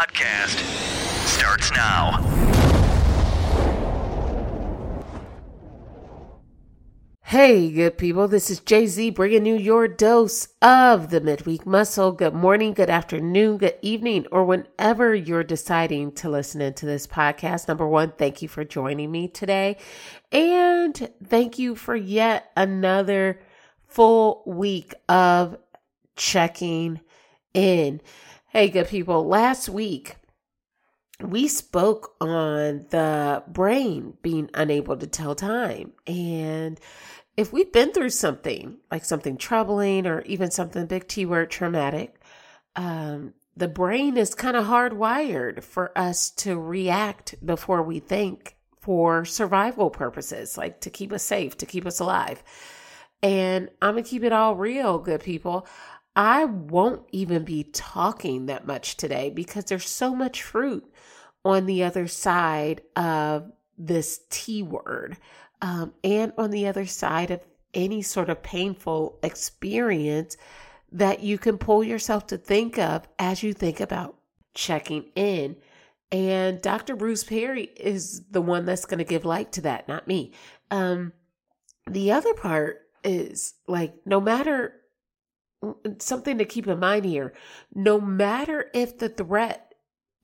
Podcast 0.00 0.56
starts 1.26 1.70
now. 1.72 2.22
Hey, 7.20 7.70
good 7.70 7.98
people. 7.98 8.26
This 8.26 8.48
is 8.48 8.62
JZ 8.62 9.14
bringing 9.14 9.44
you 9.44 9.56
your 9.56 9.88
dose 9.88 10.48
of 10.62 11.10
the 11.10 11.20
midweek 11.20 11.66
muscle. 11.66 12.12
Good 12.12 12.32
morning, 12.32 12.72
good 12.72 12.88
afternoon, 12.88 13.58
good 13.58 13.76
evening, 13.82 14.26
or 14.32 14.46
whenever 14.46 15.14
you're 15.14 15.44
deciding 15.44 16.12
to 16.12 16.30
listen 16.30 16.62
into 16.62 16.86
this 16.86 17.06
podcast. 17.06 17.68
Number 17.68 17.86
one, 17.86 18.14
thank 18.16 18.40
you 18.40 18.48
for 18.48 18.64
joining 18.64 19.10
me 19.10 19.28
today. 19.28 19.76
And 20.32 21.10
thank 21.22 21.58
you 21.58 21.74
for 21.74 21.94
yet 21.94 22.50
another 22.56 23.38
full 23.86 24.44
week 24.46 24.94
of 25.10 25.58
checking 26.16 27.00
in. 27.52 28.00
Hey, 28.52 28.68
good 28.68 28.88
people. 28.88 29.28
Last 29.28 29.68
week, 29.68 30.16
we 31.22 31.46
spoke 31.46 32.16
on 32.20 32.84
the 32.90 33.44
brain 33.46 34.14
being 34.22 34.50
unable 34.54 34.96
to 34.96 35.06
tell 35.06 35.36
time. 35.36 35.92
And 36.04 36.80
if 37.36 37.52
we've 37.52 37.70
been 37.70 37.92
through 37.92 38.10
something 38.10 38.78
like 38.90 39.04
something 39.04 39.36
troubling 39.36 40.04
or 40.04 40.22
even 40.22 40.50
something 40.50 40.86
big 40.86 41.06
T 41.06 41.24
word 41.26 41.52
traumatic, 41.52 42.20
um, 42.74 43.34
the 43.56 43.68
brain 43.68 44.16
is 44.16 44.34
kind 44.34 44.56
of 44.56 44.66
hardwired 44.66 45.62
for 45.62 45.96
us 45.96 46.28
to 46.30 46.58
react 46.58 47.36
before 47.46 47.84
we 47.84 48.00
think 48.00 48.56
for 48.80 49.24
survival 49.24 49.90
purposes, 49.90 50.58
like 50.58 50.80
to 50.80 50.90
keep 50.90 51.12
us 51.12 51.22
safe, 51.22 51.56
to 51.58 51.66
keep 51.66 51.86
us 51.86 52.00
alive. 52.00 52.42
And 53.22 53.68
I'm 53.80 53.94
going 53.94 54.02
to 54.02 54.10
keep 54.10 54.24
it 54.24 54.32
all 54.32 54.56
real, 54.56 54.98
good 54.98 55.20
people. 55.20 55.68
I 56.20 56.44
won't 56.44 57.06
even 57.12 57.44
be 57.44 57.64
talking 57.64 58.44
that 58.44 58.66
much 58.66 58.98
today 58.98 59.30
because 59.30 59.64
there's 59.64 59.88
so 59.88 60.14
much 60.14 60.42
fruit 60.42 60.84
on 61.46 61.64
the 61.64 61.82
other 61.82 62.08
side 62.08 62.82
of 62.94 63.50
this 63.78 64.20
T 64.28 64.62
word 64.62 65.16
um, 65.62 65.94
and 66.04 66.34
on 66.36 66.50
the 66.50 66.66
other 66.66 66.84
side 66.84 67.30
of 67.30 67.40
any 67.72 68.02
sort 68.02 68.28
of 68.28 68.42
painful 68.42 69.18
experience 69.22 70.36
that 70.92 71.20
you 71.20 71.38
can 71.38 71.56
pull 71.56 71.82
yourself 71.82 72.26
to 72.26 72.36
think 72.36 72.78
of 72.78 73.08
as 73.18 73.42
you 73.42 73.54
think 73.54 73.80
about 73.80 74.18
checking 74.52 75.06
in. 75.14 75.56
And 76.12 76.60
Dr. 76.60 76.96
Bruce 76.96 77.24
Perry 77.24 77.70
is 77.76 78.26
the 78.30 78.42
one 78.42 78.66
that's 78.66 78.84
going 78.84 78.98
to 78.98 79.04
give 79.04 79.24
light 79.24 79.52
to 79.52 79.62
that, 79.62 79.88
not 79.88 80.06
me. 80.06 80.32
Um, 80.70 81.14
the 81.86 82.12
other 82.12 82.34
part 82.34 82.82
is 83.02 83.54
like, 83.66 83.94
no 84.04 84.20
matter 84.20 84.79
something 85.98 86.38
to 86.38 86.44
keep 86.44 86.66
in 86.66 86.78
mind 86.78 87.04
here, 87.04 87.32
no 87.74 88.00
matter 88.00 88.70
if 88.74 88.98
the 88.98 89.08
threat 89.08 89.74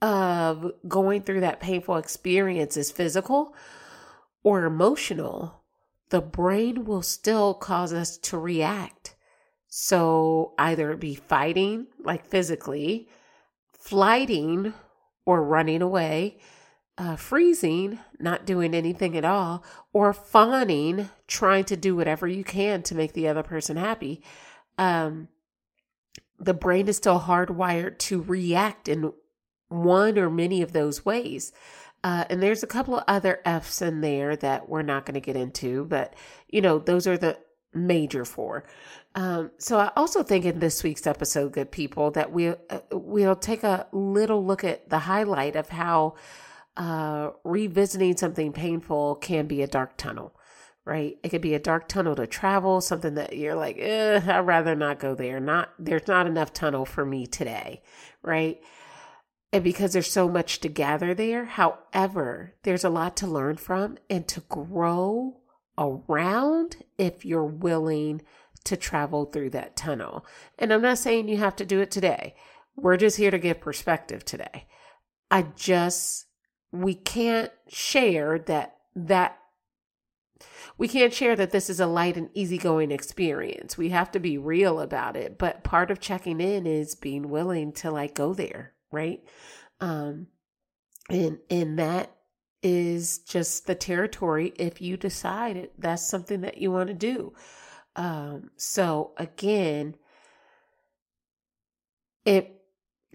of 0.01 0.71
going 0.87 1.21
through 1.21 1.41
that 1.41 1.59
painful 1.59 1.97
experience 1.97 2.77
is 2.77 2.91
physical 2.91 3.55
or 4.43 4.65
emotional, 4.65 5.63
the 6.09 6.21
brain 6.21 6.85
will 6.85 7.01
still 7.01 7.53
cause 7.53 7.93
us 7.93 8.17
to 8.17 8.37
react. 8.37 9.15
So 9.67 10.53
either 10.57 10.95
be 10.95 11.15
fighting, 11.15 11.87
like 12.03 12.25
physically, 12.25 13.09
flighting, 13.73 14.73
or 15.25 15.43
running 15.43 15.81
away, 15.81 16.37
uh, 16.97 17.15
freezing, 17.15 17.99
not 18.19 18.45
doing 18.45 18.73
anything 18.73 19.17
at 19.17 19.25
all, 19.25 19.63
or 19.93 20.13
fawning, 20.13 21.09
trying 21.27 21.65
to 21.65 21.75
do 21.75 21.95
whatever 21.95 22.27
you 22.27 22.43
can 22.43 22.81
to 22.83 22.95
make 22.95 23.13
the 23.13 23.27
other 23.27 23.43
person 23.43 23.75
happy. 23.77 24.23
Um, 24.77 25.29
the 26.39 26.53
brain 26.53 26.87
is 26.87 26.97
still 26.97 27.19
hardwired 27.19 27.97
to 27.97 28.21
react 28.21 28.87
in 28.87 29.11
one 29.69 30.17
or 30.17 30.29
many 30.29 30.61
of 30.61 30.73
those 30.73 31.05
ways. 31.05 31.51
Uh, 32.03 32.25
and 32.29 32.41
there's 32.41 32.63
a 32.63 32.67
couple 32.67 32.95
of 32.95 33.03
other 33.07 33.41
F's 33.43 33.81
in 33.81 34.01
there 34.01 34.35
that 34.35 34.69
we're 34.69 34.83
not 34.83 35.05
going 35.05 35.15
to 35.15 35.19
get 35.19 35.35
into, 35.35 35.85
but 35.85 36.13
you 36.47 36.61
know, 36.61 36.77
those 36.77 37.07
are 37.07 37.17
the 37.17 37.37
major 37.73 38.23
four. 38.23 38.63
Um, 39.15 39.51
so 39.57 39.79
I 39.79 39.91
also 39.95 40.21
think 40.23 40.45
in 40.45 40.59
this 40.59 40.83
week's 40.83 41.07
episode, 41.07 41.53
good 41.53 41.71
people, 41.71 42.11
that 42.11 42.31
we 42.31 42.49
uh, 42.49 42.55
we'll 42.91 43.35
take 43.35 43.63
a 43.63 43.87
little 43.91 44.45
look 44.45 44.63
at 44.63 44.89
the 44.89 44.99
highlight 44.99 45.55
of 45.55 45.69
how 45.69 46.15
uh, 46.77 47.31
revisiting 47.43 48.15
something 48.15 48.53
painful 48.53 49.15
can 49.15 49.47
be 49.47 49.63
a 49.63 49.67
dark 49.67 49.97
tunnel. 49.97 50.36
Right, 50.87 51.17
it 51.21 51.29
could 51.29 51.41
be 51.41 51.53
a 51.53 51.59
dark 51.59 51.89
tunnel 51.89 52.15
to 52.15 52.25
travel, 52.25 52.79
something 52.79 53.15
that 53.15 53.35
you're 53.35 53.55
like, 53.55 53.75
eh, 53.77 54.21
I'd 54.25 54.39
rather 54.39 54.73
not 54.73 54.99
go 54.99 55.15
there. 55.15 55.41
Not 55.41 55.73
there's 55.77 56.07
not 56.07 56.27
enough 56.27 56.53
tunnel 56.53 56.85
for 56.85 57.05
me 57.05 57.27
today, 57.27 57.81
right? 58.21 58.61
and 59.53 59.63
because 59.63 59.93
there's 59.93 60.11
so 60.11 60.27
much 60.27 60.59
to 60.59 60.69
gather 60.69 61.13
there. 61.13 61.45
However, 61.45 62.53
there's 62.63 62.83
a 62.83 62.89
lot 62.89 63.15
to 63.17 63.27
learn 63.27 63.57
from 63.57 63.97
and 64.09 64.27
to 64.27 64.41
grow 64.41 65.37
around 65.77 66.77
if 66.97 67.23
you're 67.23 67.45
willing 67.45 68.21
to 68.65 68.75
travel 68.75 69.25
through 69.25 69.51
that 69.51 69.77
tunnel. 69.77 70.25
And 70.59 70.73
I'm 70.73 70.81
not 70.81 70.97
saying 70.97 71.29
you 71.29 71.37
have 71.37 71.55
to 71.57 71.65
do 71.65 71.79
it 71.79 71.91
today. 71.91 72.35
We're 72.75 72.97
just 72.97 73.17
here 73.17 73.31
to 73.31 73.39
give 73.39 73.61
perspective 73.61 74.25
today. 74.25 74.67
I 75.31 75.43
just, 75.55 76.25
we 76.71 76.93
can't 76.93 77.51
share 77.67 78.39
that, 78.39 78.75
that 78.95 79.37
we 80.77 80.87
can't 80.87 81.13
share 81.13 81.35
that 81.35 81.51
this 81.51 81.69
is 81.69 81.79
a 81.79 81.87
light 81.87 82.17
and 82.17 82.29
easygoing 82.33 82.91
experience. 82.91 83.77
We 83.77 83.89
have 83.89 84.11
to 84.11 84.19
be 84.19 84.37
real 84.37 84.79
about 84.79 85.15
it. 85.15 85.37
But 85.37 85.63
part 85.63 85.89
of 85.89 85.99
checking 85.99 86.39
in 86.39 86.67
is 86.67 86.95
being 86.95 87.29
willing 87.29 87.71
to 87.73 87.91
like 87.91 88.13
go 88.13 88.33
there, 88.33 88.73
right? 88.91 89.23
Um, 89.79 90.27
and 91.09 91.39
and 91.49 91.79
that 91.79 92.11
is 92.61 93.19
just 93.19 93.67
the 93.67 93.75
territory 93.75 94.53
if 94.57 94.81
you 94.81 94.97
decide 94.97 95.69
that's 95.77 96.07
something 96.07 96.41
that 96.41 96.57
you 96.57 96.71
want 96.71 96.87
to 96.87 96.93
do. 96.93 97.33
Um, 97.95 98.51
so 98.57 99.13
again, 99.17 99.95
it 102.25 102.56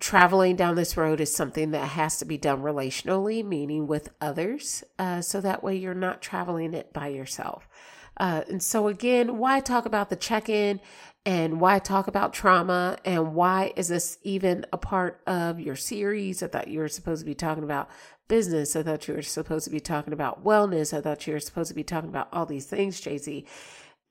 traveling 0.01 0.57
down 0.57 0.75
this 0.75 0.97
road 0.97 1.21
is 1.21 1.35
something 1.35 1.71
that 1.71 1.89
has 1.91 2.19
to 2.19 2.25
be 2.25 2.39
done 2.39 2.63
relationally, 2.63 3.45
meaning 3.45 3.87
with 3.87 4.09
others, 4.21 4.85
uh, 4.99 5.21
so 5.21 5.41
that 5.41 5.63
way 5.63 5.77
you're 5.77 5.95
not 5.95 6.23
traveling 6.23 6.75
it 6.75 6.93
by 6.93 7.09
yourself. 7.09 7.69
Uh, 8.17 8.43
and 8.49 8.63
so 8.63 8.89
again, 8.89 9.39
why 9.39 9.61
talk 9.61 9.87
about 9.87 10.11
the 10.11 10.17
check-in? 10.17 10.81
and 11.25 11.61
why 11.61 11.79
talk 11.79 12.09
about 12.09 12.33
trauma 12.33 12.99
and 13.05 13.35
why 13.35 13.73
is 13.77 13.89
this 13.89 14.19
even 14.23 14.67
a 14.73 14.79
part 14.79 15.21
of 15.27 15.61
your 15.61 15.77
series? 15.77 16.43
I 16.43 16.49
thought 16.49 16.69
you 16.69 16.81
were 16.81 16.89
supposed 16.89 17.21
to 17.21 17.27
be 17.27 17.35
talking 17.35 17.63
about 17.63 17.89
business. 18.27 18.75
I 18.75 18.83
thought 18.83 19.07
you 19.07 19.15
were 19.15 19.23
supposed 19.23 19.65
to 19.67 19.71
be 19.71 19.81
talking 19.81 20.13
about 20.13 20.45
wellness. 20.45 20.97
I 20.97 21.01
thought 21.01 21.27
you 21.27 21.35
were 21.35 21.41
supposed 21.41 21.69
to 21.69 21.75
be 21.75 21.85
talking 21.85 22.11
about 22.11 22.29
all 22.33 22.47
these 22.47 22.67
things, 22.67 23.01
JZ. 23.01 23.47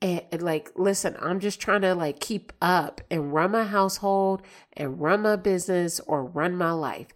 And, 0.01 0.23
and 0.31 0.41
like, 0.41 0.71
listen, 0.75 1.15
I'm 1.21 1.39
just 1.39 1.59
trying 1.59 1.81
to 1.81 1.93
like 1.93 2.19
keep 2.19 2.51
up 2.61 3.01
and 3.11 3.33
run 3.33 3.51
my 3.51 3.65
household 3.65 4.41
and 4.73 4.99
run 4.99 5.21
my 5.21 5.35
business 5.35 5.99
or 6.01 6.25
run 6.25 6.55
my 6.55 6.71
life. 6.71 7.07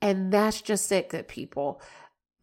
And 0.00 0.32
that's 0.32 0.60
just 0.60 0.90
it, 0.90 1.08
good 1.08 1.28
people 1.28 1.80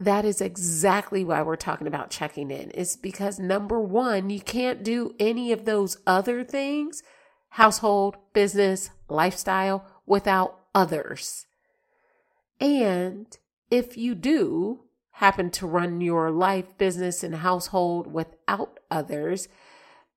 that 0.00 0.24
is 0.24 0.40
exactly 0.40 1.22
why 1.22 1.42
we're 1.42 1.56
talking 1.56 1.86
about 1.86 2.08
checking 2.08 2.50
in. 2.50 2.72
It's 2.74 2.96
because 2.96 3.38
number 3.38 3.78
one, 3.78 4.30
you 4.30 4.40
can't 4.40 4.82
do 4.82 5.14
any 5.20 5.52
of 5.52 5.66
those 5.66 5.98
other 6.06 6.42
things 6.42 7.02
household, 7.54 8.16
business, 8.32 8.90
lifestyle 9.08 9.84
without 10.06 10.60
others. 10.74 11.46
And 12.60 13.26
if 13.70 13.96
you 13.96 14.14
do 14.14 14.84
happen 15.14 15.50
to 15.50 15.66
run 15.66 16.00
your 16.00 16.30
life, 16.30 16.78
business, 16.78 17.24
and 17.24 17.34
household 17.34 18.06
without 18.06 18.78
others, 18.90 19.48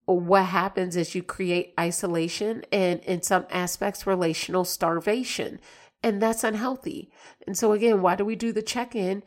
what 0.05 0.45
happens 0.45 0.95
is 0.95 1.15
you 1.15 1.23
create 1.23 1.73
isolation 1.79 2.63
and, 2.71 2.99
in 3.01 3.21
some 3.21 3.45
aspects, 3.49 4.05
relational 4.05 4.65
starvation. 4.65 5.59
And 6.01 6.21
that's 6.21 6.43
unhealthy. 6.43 7.09
And 7.47 7.57
so, 7.57 7.71
again, 7.71 8.01
why 8.01 8.15
do 8.15 8.25
we 8.25 8.35
do 8.35 8.51
the 8.51 8.61
check 8.61 8.95
in? 8.95 9.23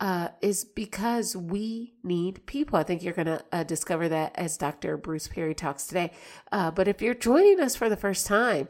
uh, 0.00 0.28
is 0.40 0.64
because 0.64 1.36
we 1.36 1.92
need 2.02 2.44
people. 2.46 2.78
I 2.78 2.82
think 2.82 3.02
you're 3.02 3.12
going 3.12 3.26
to 3.26 3.44
uh, 3.52 3.64
discover 3.64 4.08
that 4.08 4.32
as 4.34 4.56
Dr. 4.56 4.96
Bruce 4.96 5.28
Perry 5.28 5.54
talks 5.54 5.86
today. 5.86 6.10
Uh, 6.50 6.70
but 6.70 6.88
if 6.88 7.02
you're 7.02 7.14
joining 7.14 7.60
us 7.60 7.76
for 7.76 7.88
the 7.88 7.96
first 7.96 8.26
time, 8.26 8.68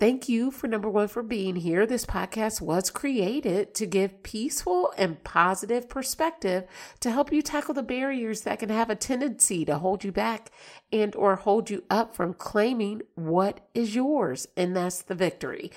thank 0.00 0.30
you 0.30 0.50
for 0.50 0.66
number 0.66 0.88
one 0.88 1.06
for 1.08 1.22
being 1.22 1.56
here. 1.56 1.86
This 1.86 2.06
podcast 2.06 2.62
was 2.62 2.88
created 2.88 3.74
to 3.74 3.84
give 3.84 4.22
peaceful 4.22 4.94
and 4.96 5.22
positive 5.24 5.90
perspective 5.90 6.64
to 7.00 7.10
help 7.10 7.30
you 7.30 7.42
tackle 7.42 7.74
the 7.74 7.82
barriers 7.82 8.40
that 8.40 8.58
can 8.60 8.70
have 8.70 8.88
a 8.88 8.96
tendency 8.96 9.62
to 9.66 9.76
hold 9.76 10.02
you 10.02 10.10
back 10.10 10.50
and 10.90 11.14
or 11.14 11.36
hold 11.36 11.68
you 11.68 11.84
up 11.90 12.16
from 12.16 12.32
claiming 12.32 13.02
what 13.14 13.60
is 13.74 13.94
yours, 13.94 14.48
and 14.56 14.74
that's 14.74 15.02
the 15.02 15.14
victory. 15.14 15.70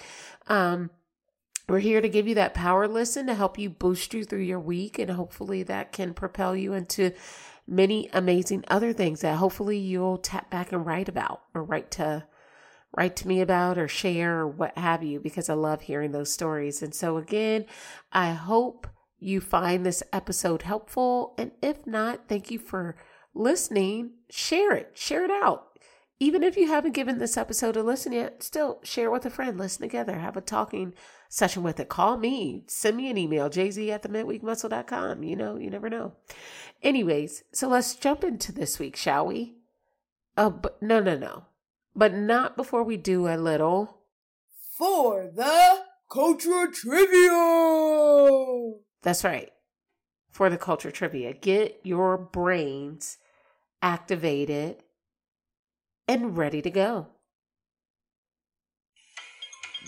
Um, 0.47 0.89
we're 1.67 1.79
here 1.79 1.99
to 1.99 2.09
give 2.09 2.25
you 2.25 2.35
that 2.35 2.53
power 2.53 2.87
listen 2.87 3.27
to 3.27 3.35
help 3.35 3.59
you 3.59 3.69
boost 3.69 4.13
you 4.13 4.23
through 4.23 4.39
your 4.39 4.59
week, 4.59 4.99
and 4.99 5.11
hopefully 5.11 5.63
that 5.63 5.91
can 5.91 6.13
propel 6.13 6.55
you 6.55 6.71
into 6.71 7.11
many 7.67 8.09
amazing 8.13 8.63
other 8.69 8.93
things 8.93 9.19
that 9.19 9.35
hopefully 9.35 9.77
you'll 9.77 10.17
tap 10.17 10.49
back 10.49 10.71
and 10.71 10.85
write 10.85 11.09
about 11.09 11.41
or 11.53 11.61
write 11.61 11.91
to 11.91 12.23
write 12.95 13.15
to 13.17 13.27
me 13.27 13.41
about 13.41 13.77
or 13.77 13.87
share 13.87 14.41
or 14.41 14.47
what 14.47 14.77
have 14.77 15.03
you 15.03 15.19
because 15.19 15.49
I 15.49 15.53
love 15.53 15.81
hearing 15.81 16.11
those 16.11 16.31
stories. 16.31 16.81
And 16.81 16.93
so, 16.93 17.17
again, 17.17 17.65
I 18.11 18.31
hope 18.31 18.87
you 19.19 19.41
find 19.41 19.85
this 19.85 20.03
episode 20.11 20.63
helpful. 20.63 21.33
And 21.37 21.51
if 21.61 21.87
not, 21.87 22.27
thank 22.27 22.51
you 22.51 22.59
for 22.59 22.95
listening. 23.33 24.11
Share 24.29 24.73
it, 24.73 24.91
share 24.93 25.23
it 25.23 25.31
out. 25.31 25.67
Even 26.19 26.43
if 26.43 26.55
you 26.55 26.67
haven't 26.67 26.93
given 26.93 27.17
this 27.17 27.37
episode 27.37 27.75
a 27.75 27.83
listen 27.83 28.13
yet, 28.13 28.43
still 28.43 28.79
share 28.83 29.09
with 29.09 29.25
a 29.25 29.29
friend, 29.29 29.57
listen 29.57 29.81
together, 29.81 30.19
have 30.19 30.37
a 30.37 30.41
talking 30.41 30.93
session 31.27 31.63
with 31.63 31.79
it. 31.79 31.89
Call 31.89 32.17
me, 32.17 32.63
send 32.67 32.95
me 32.95 33.09
an 33.09 33.17
email, 33.17 33.49
jz 33.49 33.89
at 33.89 34.03
the 34.03 34.09
midweekmuscle.com. 34.09 35.23
You 35.23 35.35
know, 35.35 35.57
you 35.57 35.69
never 35.69 35.89
know. 35.89 36.13
Anyways, 36.81 37.43
so 37.51 37.67
let's 37.67 37.95
jump 37.95 38.23
into 38.23 38.51
this 38.51 38.77
week, 38.77 38.95
shall 38.95 39.25
we? 39.25 39.55
Oh, 40.37 40.49
but 40.49 40.81
no, 40.81 40.99
no, 40.99 41.17
no. 41.17 41.45
But 41.95 42.13
not 42.13 42.57
before 42.57 42.83
we 42.83 42.97
do 42.97 43.27
a 43.27 43.37
little. 43.37 43.99
For 44.77 45.29
the 45.33 45.83
culture 46.11 46.67
trivia! 46.67 48.73
That's 49.03 49.23
right. 49.23 49.51
For 50.31 50.49
the 50.49 50.57
culture 50.57 50.91
trivia. 50.91 51.33
Get 51.33 51.79
your 51.83 52.17
brains 52.17 53.17
activated 53.81 54.77
and 56.07 56.35
ready 56.35 56.61
to 56.61 56.71
go. 56.71 57.07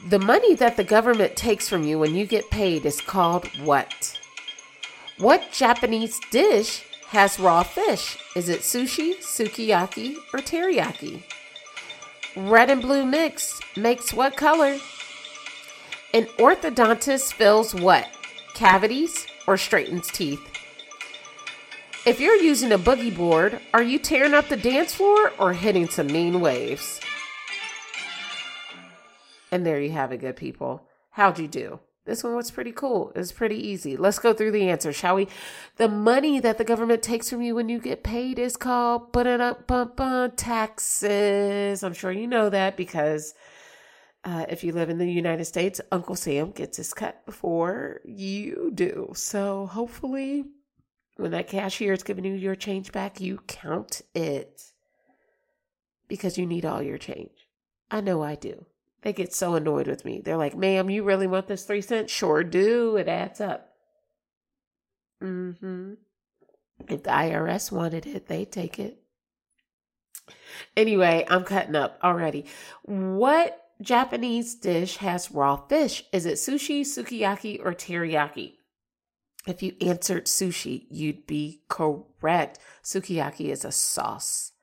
The 0.10 0.20
money 0.20 0.54
that 0.56 0.78
the 0.78 0.84
government 0.84 1.36
takes 1.36 1.68
from 1.68 1.84
you 1.84 1.98
when 1.98 2.14
you 2.14 2.28
get 2.28 2.52
paid 2.52 2.86
is 2.86 3.02
called 3.02 3.48
what? 3.64 4.20
What 5.18 5.52
Japanese 5.52 6.20
dish 6.30 6.86
has 7.08 7.40
raw 7.40 7.64
fish? 7.64 8.18
Is 8.36 8.50
it 8.50 8.60
sushi, 8.60 9.16
sukiyaki, 9.24 10.18
or 10.34 10.42
teriyaki? 10.42 11.24
Red 12.38 12.70
and 12.70 12.82
blue 12.82 13.06
mix 13.06 13.62
makes 13.78 14.14
what 14.14 14.36
color? 14.36 14.78
An 16.14 16.26
orthodontist 16.38 17.34
fills 17.34 17.74
what? 17.74 18.10
Cavities 18.54 19.26
or 19.48 19.56
straightens 19.56 20.08
teeth? 20.08 20.42
If 22.06 22.20
you're 22.20 22.36
using 22.36 22.74
a 22.74 22.78
boogie 22.78 23.16
board, 23.16 23.62
are 23.74 23.82
you 23.82 23.98
tearing 23.98 24.34
up 24.34 24.50
the 24.50 24.58
dance 24.58 24.94
floor 24.94 25.32
or 25.40 25.54
hitting 25.54 25.88
some 25.88 26.08
mean 26.08 26.42
waves? 26.42 27.00
And 29.50 29.66
there 29.66 29.80
you 29.80 29.92
have 29.92 30.12
it, 30.12 30.18
good 30.18 30.36
people. 30.36 30.86
How'd 31.12 31.40
you 31.40 31.48
do? 31.48 31.80
This 32.06 32.24
one 32.24 32.36
was 32.36 32.52
pretty 32.52 32.72
cool. 32.72 33.12
It's 33.16 33.32
pretty 33.32 33.58
easy. 33.58 33.98
Let's 33.98 34.20
go 34.20 34.32
through 34.32 34.52
the 34.52 34.70
answer, 34.70 34.94
shall 34.94 35.16
we? 35.16 35.28
The 35.78 35.90
money 35.90 36.40
that 36.40 36.60
the 36.60 36.64
government 36.64 37.02
takes 37.02 37.32
from 37.32 37.42
you 37.42 37.56
when 37.56 37.68
you 37.68 37.80
get 37.80 38.04
paid 38.04 38.38
is 38.38 38.56
called 38.56 39.12
taxes. 40.38 41.84
I'm 41.84 41.94
sure 41.94 42.12
you 42.12 42.28
know 42.28 42.50
that 42.50 42.78
because 42.78 43.34
uh, 44.24 44.46
if 44.50 44.64
you 44.64 44.72
live 44.72 44.92
in 44.92 45.00
the 45.00 45.12
United 45.12 45.46
States, 45.46 45.82
Uncle 45.92 46.16
Sam 46.16 46.52
gets 46.52 46.78
his 46.78 46.94
cut 46.94 47.26
before 47.26 48.02
you 48.06 48.72
do. 48.74 49.12
So 49.16 49.66
hopefully, 49.66 50.46
when 51.18 51.32
that 51.32 51.48
cashier 51.48 51.94
is 51.94 52.04
giving 52.04 52.26
you 52.26 52.34
your 52.34 52.56
change 52.56 52.92
back, 52.92 53.20
you 53.20 53.40
count 53.48 54.04
it 54.14 54.62
because 56.08 56.38
you 56.38 56.46
need 56.46 56.66
all 56.66 56.84
your 56.84 57.00
change. 57.00 57.50
I 57.90 58.02
know 58.02 58.22
I 58.22 58.36
do. 58.36 58.68
They 59.06 59.14
get 59.14 59.36
so 59.36 59.54
annoyed 59.54 59.86
with 59.86 60.04
me. 60.04 60.20
They're 60.20 60.36
like, 60.36 60.58
ma'am, 60.58 60.90
you 60.90 61.04
really 61.04 61.28
want 61.28 61.46
this 61.46 61.64
three 61.64 61.82
cents? 61.82 62.12
Sure 62.12 62.44
do. 62.44 62.98
It 62.98 63.08
adds 63.08 63.40
up. 63.40 63.70
Mm-hmm. 65.22 65.94
If 66.90 67.04
the 67.04 67.10
IRS 67.12 67.72
wanted 67.72 68.08
it, 68.08 68.26
they 68.26 68.46
take 68.46 68.80
it. 68.80 68.98
Anyway, 70.76 71.24
I'm 71.30 71.44
cutting 71.44 71.76
up 71.76 72.00
already. 72.04 72.48
What 72.82 73.70
Japanese 73.80 74.56
dish 74.56 74.98
has 74.98 75.30
raw 75.30 75.58
fish? 75.68 76.04
Is 76.12 76.26
it 76.26 76.40
sushi, 76.40 76.82
sukiyaki, 76.82 77.64
or 77.64 77.76
teriyaki? 77.76 78.54
If 79.46 79.62
you 79.62 79.74
answered 79.82 80.26
sushi, 80.26 80.88
you'd 80.90 81.28
be 81.28 81.62
correct. 81.70 82.58
Sukiyaki 82.84 83.52
is 83.52 83.66
a 83.66 83.72
sauce, 83.72 84.54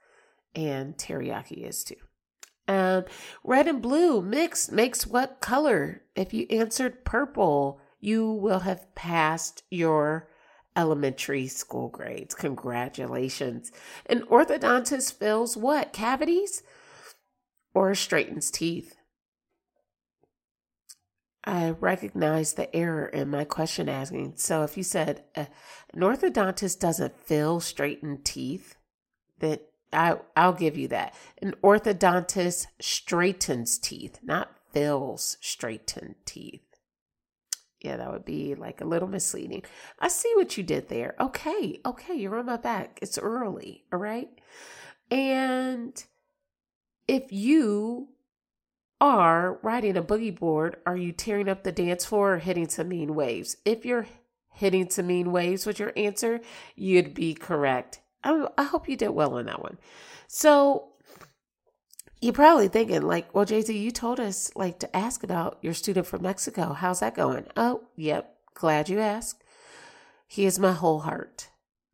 and 0.52 0.96
teriyaki 0.98 1.64
is 1.64 1.84
too. 1.84 1.94
Um, 2.72 3.04
red 3.44 3.68
and 3.68 3.82
blue 3.82 4.22
mixed 4.22 4.72
makes 4.72 5.06
what 5.06 5.40
color? 5.40 6.02
If 6.16 6.32
you 6.32 6.46
answered 6.48 7.04
purple, 7.04 7.80
you 8.00 8.30
will 8.30 8.60
have 8.60 8.94
passed 8.94 9.62
your 9.70 10.30
elementary 10.74 11.48
school 11.48 11.88
grades. 11.90 12.34
Congratulations. 12.34 13.72
An 14.06 14.22
orthodontist 14.22 15.18
fills 15.18 15.54
what? 15.54 15.92
Cavities 15.92 16.62
or 17.74 17.94
straightens 17.94 18.50
teeth? 18.50 18.96
I 21.44 21.70
recognize 21.70 22.54
the 22.54 22.74
error 22.74 23.06
in 23.06 23.28
my 23.28 23.44
question 23.44 23.88
asking. 23.88 24.34
So 24.36 24.62
if 24.62 24.78
you 24.78 24.82
said 24.82 25.24
uh, 25.36 25.46
an 25.92 26.00
orthodontist 26.00 26.78
doesn't 26.78 27.18
fill 27.18 27.60
straighten 27.60 28.22
teeth, 28.22 28.76
then 29.40 29.58
I, 29.92 30.16
I'll 30.36 30.52
give 30.52 30.76
you 30.76 30.88
that. 30.88 31.14
An 31.40 31.54
orthodontist 31.62 32.66
straightens 32.80 33.78
teeth, 33.78 34.18
not 34.22 34.50
fills 34.72 35.36
straightened 35.40 36.16
teeth. 36.24 36.62
Yeah, 37.80 37.96
that 37.96 38.12
would 38.12 38.24
be 38.24 38.54
like 38.54 38.80
a 38.80 38.86
little 38.86 39.08
misleading. 39.08 39.64
I 39.98 40.08
see 40.08 40.32
what 40.36 40.56
you 40.56 40.62
did 40.62 40.88
there. 40.88 41.14
Okay, 41.20 41.80
okay, 41.84 42.14
you're 42.14 42.38
on 42.38 42.46
my 42.46 42.56
back. 42.56 42.98
It's 43.02 43.18
early, 43.18 43.84
all 43.92 43.98
right? 43.98 44.30
And 45.10 46.02
if 47.08 47.32
you 47.32 48.08
are 49.00 49.58
riding 49.62 49.96
a 49.96 50.02
boogie 50.02 50.38
board, 50.38 50.76
are 50.86 50.96
you 50.96 51.10
tearing 51.10 51.48
up 51.48 51.64
the 51.64 51.72
dance 51.72 52.04
floor 52.04 52.34
or 52.34 52.38
hitting 52.38 52.68
some 52.68 52.88
mean 52.88 53.16
waves? 53.16 53.56
If 53.64 53.84
you're 53.84 54.06
hitting 54.54 54.88
some 54.88 55.08
mean 55.08 55.32
waves 55.32 55.66
with 55.66 55.80
your 55.80 55.92
answer, 55.96 56.40
you'd 56.76 57.14
be 57.14 57.34
correct. 57.34 58.00
I, 58.24 58.46
I 58.58 58.64
hope 58.64 58.88
you 58.88 58.96
did 58.96 59.10
well 59.10 59.34
on 59.34 59.46
that 59.46 59.62
one. 59.62 59.78
So 60.26 60.88
you're 62.20 62.32
probably 62.32 62.68
thinking, 62.68 63.02
like, 63.02 63.34
well, 63.34 63.44
JZ, 63.44 63.78
you 63.78 63.90
told 63.90 64.20
us 64.20 64.50
like 64.54 64.78
to 64.78 64.96
ask 64.96 65.22
about 65.24 65.58
your 65.60 65.74
student 65.74 66.06
from 66.06 66.22
Mexico. 66.22 66.72
How's 66.72 67.00
that 67.00 67.16
going? 67.16 67.46
Oh, 67.56 67.82
yep. 67.96 68.36
Glad 68.54 68.88
you 68.88 69.00
asked. 69.00 69.42
He 70.26 70.46
is 70.46 70.58
my 70.58 70.72
whole 70.72 71.00
heart. 71.00 71.48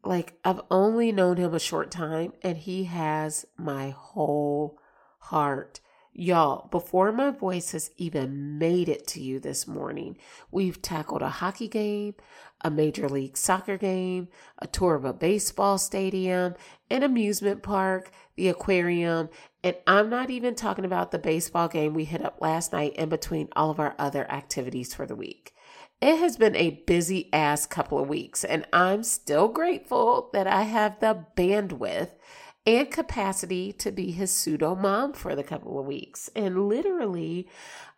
Like, 0.04 0.38
I've 0.44 0.60
only 0.70 1.12
known 1.12 1.38
him 1.38 1.54
a 1.54 1.58
short 1.58 1.90
time, 1.90 2.32
and 2.42 2.56
he 2.56 2.84
has 2.84 3.46
my 3.56 3.90
whole 3.90 4.78
heart. 5.18 5.80
Y'all, 6.12 6.68
before 6.68 7.12
my 7.12 7.30
voice 7.30 7.72
has 7.72 7.90
even 7.96 8.58
made 8.58 8.88
it 8.88 9.06
to 9.06 9.20
you 9.20 9.38
this 9.38 9.68
morning, 9.68 10.16
we've 10.50 10.82
tackled 10.82 11.22
a 11.22 11.28
hockey 11.28 11.68
game, 11.68 12.14
a 12.62 12.70
major 12.70 13.08
league 13.08 13.36
soccer 13.36 13.76
game, 13.76 14.28
a 14.58 14.66
tour 14.66 14.96
of 14.96 15.04
a 15.04 15.12
baseball 15.12 15.78
stadium, 15.78 16.54
an 16.90 17.02
amusement 17.02 17.62
park, 17.62 18.10
the 18.34 18.48
aquarium, 18.48 19.28
and 19.62 19.76
I'm 19.86 20.08
not 20.08 20.30
even 20.30 20.54
talking 20.54 20.84
about 20.84 21.10
the 21.10 21.18
baseball 21.18 21.68
game 21.68 21.94
we 21.94 22.04
hit 22.04 22.24
up 22.24 22.38
last 22.40 22.72
night 22.72 22.94
in 22.96 23.08
between 23.08 23.48
all 23.54 23.70
of 23.70 23.78
our 23.78 23.94
other 23.98 24.28
activities 24.30 24.94
for 24.94 25.06
the 25.06 25.16
week. 25.16 25.54
It 26.00 26.18
has 26.18 26.36
been 26.36 26.54
a 26.54 26.82
busy 26.86 27.28
ass 27.32 27.66
couple 27.66 27.98
of 27.98 28.08
weeks, 28.08 28.44
and 28.44 28.66
I'm 28.72 29.02
still 29.02 29.48
grateful 29.48 30.30
that 30.32 30.46
I 30.46 30.62
have 30.62 31.00
the 31.00 31.24
bandwidth 31.36 32.10
and 32.66 32.90
capacity 32.90 33.72
to 33.74 33.90
be 33.90 34.10
his 34.10 34.30
pseudo 34.30 34.74
mom 34.74 35.12
for 35.12 35.34
the 35.34 35.42
couple 35.42 35.78
of 35.78 35.86
weeks. 35.86 36.28
And 36.36 36.68
literally, 36.68 37.48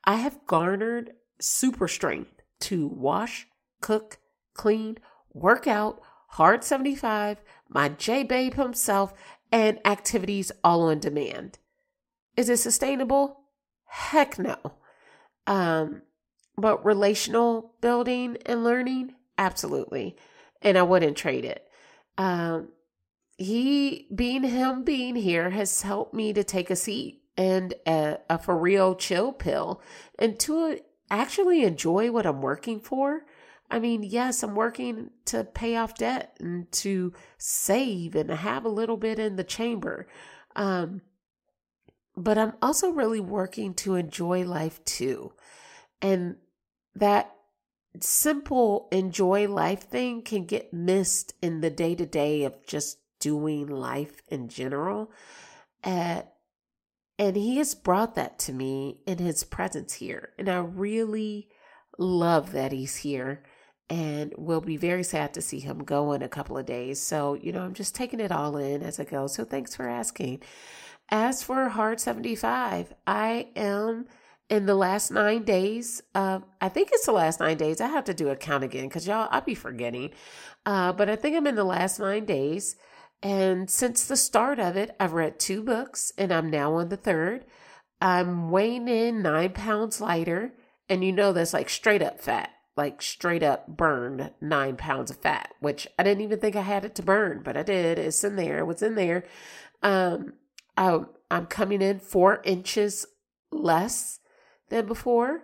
I 0.04 0.16
have 0.16 0.46
garnered 0.46 1.12
super 1.40 1.88
strength 1.88 2.42
to 2.60 2.86
wash, 2.86 3.46
cook, 3.80 4.18
clean, 4.54 4.98
work 5.32 5.66
out, 5.66 6.00
hard 6.28 6.64
75, 6.64 7.38
my 7.68 7.88
J 7.88 8.22
Babe 8.22 8.54
himself, 8.54 9.12
and 9.50 9.78
activities 9.84 10.52
all 10.62 10.82
on 10.82 11.00
demand. 11.00 11.58
Is 12.36 12.48
it 12.48 12.58
sustainable? 12.58 13.40
Heck 13.86 14.38
no. 14.38 14.56
Um, 15.46 16.02
but 16.56 16.84
relational 16.84 17.74
building 17.80 18.36
and 18.46 18.62
learning, 18.62 19.14
absolutely. 19.36 20.16
And 20.62 20.78
I 20.78 20.82
wouldn't 20.82 21.16
trade 21.16 21.44
it. 21.44 21.66
Um, 22.18 22.68
he 23.40 24.06
being 24.14 24.42
him 24.42 24.84
being 24.84 25.16
here 25.16 25.48
has 25.48 25.80
helped 25.80 26.12
me 26.12 26.30
to 26.34 26.44
take 26.44 26.68
a 26.68 26.76
seat 26.76 27.22
and 27.38 27.72
a, 27.86 28.18
a 28.28 28.38
for 28.38 28.54
real 28.54 28.94
chill 28.94 29.32
pill 29.32 29.80
and 30.18 30.38
to 30.40 30.78
actually 31.10 31.64
enjoy 31.64 32.10
what 32.10 32.26
I'm 32.26 32.42
working 32.42 32.80
for. 32.80 33.24
I 33.70 33.78
mean, 33.78 34.02
yes, 34.02 34.42
I'm 34.42 34.54
working 34.54 35.08
to 35.26 35.44
pay 35.44 35.76
off 35.76 35.94
debt 35.94 36.36
and 36.38 36.70
to 36.72 37.14
save 37.38 38.14
and 38.14 38.30
have 38.30 38.66
a 38.66 38.68
little 38.68 38.98
bit 38.98 39.18
in 39.18 39.36
the 39.36 39.44
chamber. 39.44 40.06
Um, 40.54 41.00
but 42.14 42.36
I'm 42.36 42.52
also 42.60 42.90
really 42.90 43.20
working 43.20 43.72
to 43.74 43.94
enjoy 43.94 44.44
life 44.44 44.84
too. 44.84 45.32
And 46.02 46.36
that 46.94 47.34
simple 48.00 48.86
enjoy 48.92 49.48
life 49.48 49.84
thing 49.84 50.20
can 50.20 50.44
get 50.44 50.74
missed 50.74 51.32
in 51.40 51.62
the 51.62 51.70
day 51.70 51.94
to 51.94 52.04
day 52.04 52.44
of 52.44 52.66
just 52.66 52.98
doing 53.20 53.66
life 53.68 54.22
in 54.28 54.48
general. 54.48 55.12
Uh, 55.84 56.22
And 57.18 57.36
he 57.36 57.58
has 57.58 57.74
brought 57.74 58.14
that 58.14 58.38
to 58.40 58.52
me 58.52 59.00
in 59.06 59.18
his 59.18 59.44
presence 59.44 59.92
here. 59.94 60.30
And 60.38 60.48
I 60.48 60.56
really 60.58 61.48
love 61.98 62.52
that 62.52 62.72
he's 62.72 62.96
here 62.96 63.42
and 63.90 64.32
will 64.38 64.62
be 64.62 64.78
very 64.78 65.02
sad 65.04 65.34
to 65.34 65.42
see 65.42 65.60
him 65.60 65.84
go 65.84 66.12
in 66.12 66.22
a 66.22 66.28
couple 66.30 66.56
of 66.56 66.64
days. 66.64 66.98
So, 67.02 67.34
you 67.34 67.52
know, 67.52 67.62
I'm 67.62 67.74
just 67.74 67.94
taking 67.94 68.20
it 68.20 68.32
all 68.32 68.56
in 68.56 68.82
as 68.82 68.98
I 68.98 69.04
go. 69.04 69.26
So 69.26 69.44
thanks 69.44 69.76
for 69.76 69.86
asking. 69.86 70.40
As 71.10 71.42
for 71.42 71.68
Hard 71.68 72.00
75, 72.00 72.94
I 73.06 73.48
am 73.54 74.06
in 74.48 74.64
the 74.64 74.74
last 74.76 75.10
nine 75.10 75.42
days. 75.42 76.02
Uh, 76.14 76.40
I 76.60 76.70
think 76.70 76.88
it's 76.90 77.04
the 77.04 77.12
last 77.12 77.40
nine 77.40 77.58
days. 77.58 77.82
I 77.82 77.88
have 77.88 78.04
to 78.04 78.14
do 78.14 78.30
a 78.30 78.36
count 78.36 78.64
again 78.64 78.88
because 78.88 79.06
y'all, 79.06 79.28
I'll 79.30 79.42
be 79.42 79.54
forgetting. 79.54 80.10
Uh, 80.64 80.92
but 80.94 81.10
I 81.10 81.16
think 81.16 81.36
I'm 81.36 81.46
in 81.46 81.56
the 81.56 81.64
last 81.64 82.00
nine 82.00 82.24
days. 82.24 82.76
And 83.22 83.70
since 83.70 84.06
the 84.06 84.16
start 84.16 84.58
of 84.58 84.76
it, 84.76 84.96
I've 84.98 85.12
read 85.12 85.38
two 85.38 85.62
books 85.62 86.12
and 86.16 86.32
I'm 86.32 86.50
now 86.50 86.74
on 86.74 86.88
the 86.88 86.96
third. 86.96 87.44
I'm 88.00 88.50
weighing 88.50 88.88
in 88.88 89.22
nine 89.22 89.52
pounds 89.52 90.00
lighter. 90.00 90.54
And 90.88 91.04
you 91.04 91.12
know, 91.12 91.32
that's 91.32 91.52
like 91.52 91.68
straight 91.68 92.02
up 92.02 92.20
fat 92.20 92.50
like 92.80 93.02
straight 93.02 93.42
up 93.42 93.66
burned 93.66 94.30
nine 94.40 94.74
pounds 94.74 95.10
of 95.10 95.18
fat, 95.18 95.52
which 95.60 95.86
I 95.98 96.02
didn't 96.02 96.22
even 96.22 96.38
think 96.38 96.56
I 96.56 96.62
had 96.62 96.84
it 96.84 96.94
to 96.94 97.02
burn, 97.02 97.42
but 97.44 97.54
I 97.54 97.62
did. 97.62 97.98
It's 97.98 98.24
in 98.24 98.36
there. 98.36 98.64
What's 98.64 98.80
in 98.80 98.94
there? 98.94 99.24
Um, 99.82 100.34
I, 100.78 101.00
I'm 101.30 101.44
coming 101.44 101.82
in 101.82 101.98
four 101.98 102.40
inches 102.42 103.04
less 103.52 104.20
than 104.70 104.86
before. 104.86 105.42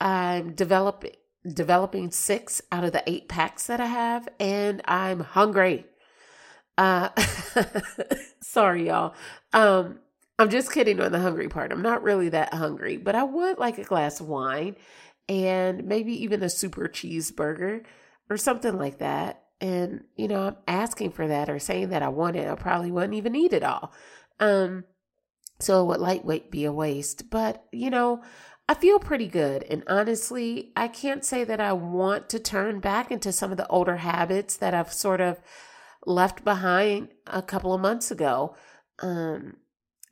I'm 0.00 0.54
developing 0.54 1.12
developing 1.52 2.10
six 2.10 2.60
out 2.70 2.84
of 2.84 2.92
the 2.92 3.02
eight 3.10 3.28
packs 3.28 3.66
that 3.66 3.80
I 3.80 3.86
have, 3.86 4.28
and 4.38 4.80
I'm 4.84 5.20
hungry. 5.20 5.86
Uh, 6.78 7.10
sorry, 8.40 8.86
y'all. 8.86 9.14
Um, 9.52 9.98
I'm 10.38 10.48
just 10.48 10.72
kidding 10.72 11.00
on 11.00 11.10
the 11.10 11.18
hungry 11.18 11.48
part. 11.48 11.72
I'm 11.72 11.82
not 11.82 12.04
really 12.04 12.28
that 12.28 12.54
hungry, 12.54 12.96
but 12.96 13.16
I 13.16 13.24
would 13.24 13.58
like 13.58 13.78
a 13.78 13.84
glass 13.84 14.20
of 14.20 14.28
wine 14.28 14.76
and 15.28 15.84
maybe 15.84 16.22
even 16.22 16.42
a 16.44 16.48
super 16.48 16.88
cheeseburger 16.88 17.84
or 18.30 18.36
something 18.36 18.78
like 18.78 18.98
that. 18.98 19.42
And, 19.60 20.04
you 20.14 20.28
know, 20.28 20.46
I'm 20.46 20.56
asking 20.68 21.10
for 21.10 21.26
that 21.26 21.50
or 21.50 21.58
saying 21.58 21.88
that 21.88 22.04
I 22.04 22.08
want 22.08 22.36
it. 22.36 22.48
I 22.48 22.54
probably 22.54 22.92
wouldn't 22.92 23.14
even 23.14 23.34
eat 23.34 23.52
it 23.52 23.64
all. 23.64 23.92
Um, 24.38 24.84
so 25.58 25.82
it 25.82 25.86
would 25.86 26.00
lightweight 26.00 26.52
be 26.52 26.64
a 26.64 26.72
waste. 26.72 27.28
But, 27.28 27.64
you 27.72 27.90
know, 27.90 28.22
I 28.68 28.74
feel 28.74 29.00
pretty 29.00 29.26
good. 29.26 29.64
And 29.64 29.82
honestly, 29.88 30.70
I 30.76 30.86
can't 30.86 31.24
say 31.24 31.42
that 31.42 31.58
I 31.58 31.72
want 31.72 32.28
to 32.28 32.38
turn 32.38 32.78
back 32.78 33.10
into 33.10 33.32
some 33.32 33.50
of 33.50 33.56
the 33.56 33.66
older 33.66 33.96
habits 33.96 34.56
that 34.58 34.74
I've 34.74 34.92
sort 34.92 35.20
of 35.20 35.40
left 36.06 36.44
behind 36.44 37.08
a 37.26 37.42
couple 37.42 37.74
of 37.74 37.80
months 37.80 38.10
ago. 38.10 38.54
Um, 39.00 39.56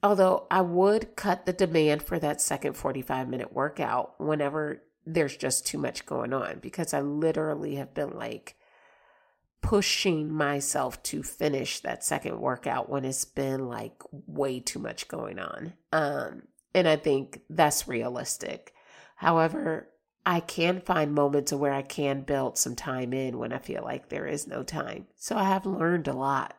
although 0.03 0.47
I 0.51 0.61
would 0.61 1.17
cut 1.17 1.47
the 1.47 1.53
demand 1.53 2.03
for 2.03 2.19
that 2.19 2.41
second 2.41 2.75
45 2.75 3.29
minute 3.29 3.53
workout 3.53 4.21
whenever 4.21 4.83
there's 5.05 5.37
just 5.37 5.67
too 5.67 5.79
much 5.79 6.05
going 6.05 6.33
on 6.33 6.59
because 6.61 6.93
I 6.93 7.01
literally 7.01 7.77
have 7.77 7.95
been 7.95 8.11
like 8.11 8.57
pushing 9.63 10.33
myself 10.33 11.03
to 11.05 11.23
finish 11.23 11.81
that 11.81 12.05
second 12.05 12.41
workout 12.41 12.89
when 12.89 13.05
it's 13.05 13.25
been 13.25 13.69
like 13.69 14.03
way 14.11 14.61
too 14.61 14.79
much 14.79 15.09
going 15.09 15.39
on. 15.39 15.73
Um, 15.93 16.43
and 16.75 16.87
I 16.87 16.97
think 16.97 17.41
that's 17.49 17.89
realistic. 17.89 18.75
However, 19.17 19.89
I 20.27 20.41
can 20.41 20.81
find 20.81 21.15
moments 21.15 21.53
where 21.53 21.73
I 21.73 21.83
can 21.83 22.23
build 22.23 22.59
some 22.59 22.75
time 22.75 23.13
in 23.13 23.39
when 23.39 23.53
I 23.53 23.59
feel 23.59 23.85
like 23.85 24.09
there 24.09 24.27
is 24.27 24.49
no 24.49 24.65
time. 24.65 25.07
So 25.15 25.37
I 25.37 25.45
have 25.45 25.65
learned 25.65 26.09
a 26.09 26.13
lot. 26.13 26.57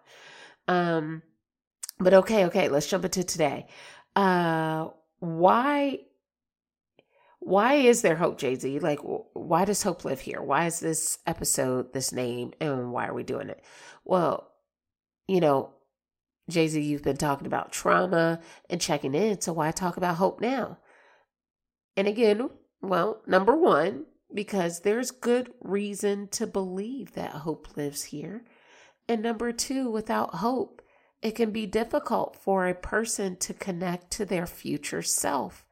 Um, 0.69 1.21
but 1.99 2.13
okay, 2.13 2.45
okay, 2.45 2.69
let's 2.69 2.87
jump 2.87 3.03
into 3.03 3.25
today. 3.25 3.67
Uh, 4.15 4.87
why 5.19 5.99
why 7.39 7.75
is 7.75 8.01
there 8.01 8.15
hope, 8.15 8.39
JZ? 8.39 8.81
Like, 8.81 8.99
why 9.33 9.63
does 9.63 9.83
hope 9.83 10.03
live 10.03 10.19
here? 10.19 10.41
Why 10.41 10.65
is 10.65 10.79
this 10.79 11.19
episode 11.25 11.93
this 11.93 12.11
name 12.11 12.51
and 12.59 12.91
why 12.91 13.07
are 13.07 13.13
we 13.13 13.23
doing 13.23 13.49
it? 13.49 13.63
Well, 14.03 14.51
you 15.27 15.39
know, 15.39 15.69
JZ, 16.51 16.83
you've 16.83 17.03
been 17.03 17.15
talking 17.15 17.47
about 17.47 17.71
trauma 17.71 18.41
and 18.69 18.81
checking 18.81 19.15
in, 19.15 19.39
so 19.39 19.53
why 19.53 19.71
talk 19.71 19.97
about 19.97 20.17
hope 20.17 20.41
now? 20.41 20.79
And 21.95 22.07
again, 22.07 22.49
well, 22.81 23.21
number 23.25 23.55
one, 23.55 24.05
because 24.33 24.81
there's 24.81 25.11
good 25.11 25.51
reason 25.61 26.27
to 26.29 26.47
believe 26.47 27.13
that 27.13 27.31
hope 27.31 27.75
lives 27.77 28.05
here. 28.05 28.43
And 29.07 29.21
number 29.21 29.51
two, 29.51 29.89
without 29.89 30.35
hope, 30.35 30.81
it 31.21 31.31
can 31.31 31.51
be 31.51 31.65
difficult 31.65 32.35
for 32.35 32.67
a 32.67 32.75
person 32.75 33.37
to 33.37 33.53
connect 33.53 34.11
to 34.11 34.25
their 34.25 34.45
future 34.45 35.01
self 35.01 35.63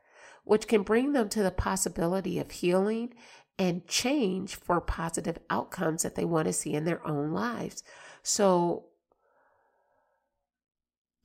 which 0.45 0.67
can 0.67 0.83
bring 0.83 1.11
them 1.11 1.27
to 1.27 1.43
the 1.43 1.51
possibility 1.51 2.39
of 2.39 2.49
healing 2.51 3.13
and 3.59 3.87
change 3.87 4.55
for 4.55 4.79
positive 4.79 5.39
outcomes 5.49 6.03
that 6.03 6.15
they 6.15 6.23
want 6.23 6.45
to 6.45 6.53
see 6.53 6.73
in 6.73 6.85
their 6.85 7.05
own 7.05 7.31
lives. 7.31 7.83
So, 8.23 8.85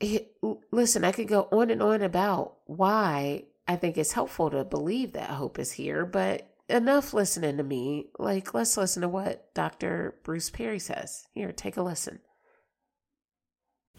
it, 0.01 0.33
listen, 0.73 1.05
I 1.05 1.13
could 1.13 1.29
go 1.29 1.49
on 1.53 1.71
and 1.71 1.83
on 1.83 2.03
about 2.03 2.57
why 2.65 3.45
I 3.71 3.77
think 3.77 3.97
it's 3.97 4.15
helpful 4.15 4.51
to 4.51 4.65
believe 4.65 5.13
that 5.13 5.31
hope 5.31 5.57
is 5.57 5.71
here, 5.71 6.05
but 6.05 6.45
enough 6.69 7.15
listening 7.15 7.57
to 7.59 7.63
me. 7.63 8.07
Like, 8.19 8.53
let's 8.53 8.77
listen 8.77 9.03
to 9.03 9.09
what 9.09 9.55
Dr. 9.55 10.17
Bruce 10.25 10.51
Perry 10.51 10.81
says. 10.81 11.29
Here, 11.35 11.53
take 11.53 11.77
a 11.77 11.83
listen. 11.83 12.19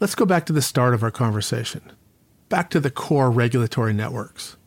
Let's 0.01 0.13
go 0.13 0.25
back 0.25 0.45
to 0.47 0.53
the 0.53 0.61
start 0.61 0.93
of 0.93 1.03
our 1.03 1.09
conversation, 1.09 1.93
back 2.49 2.69
to 2.71 2.81
the 2.81 2.91
core 2.91 3.31
regulatory 3.31 3.93
networks. 3.93 4.57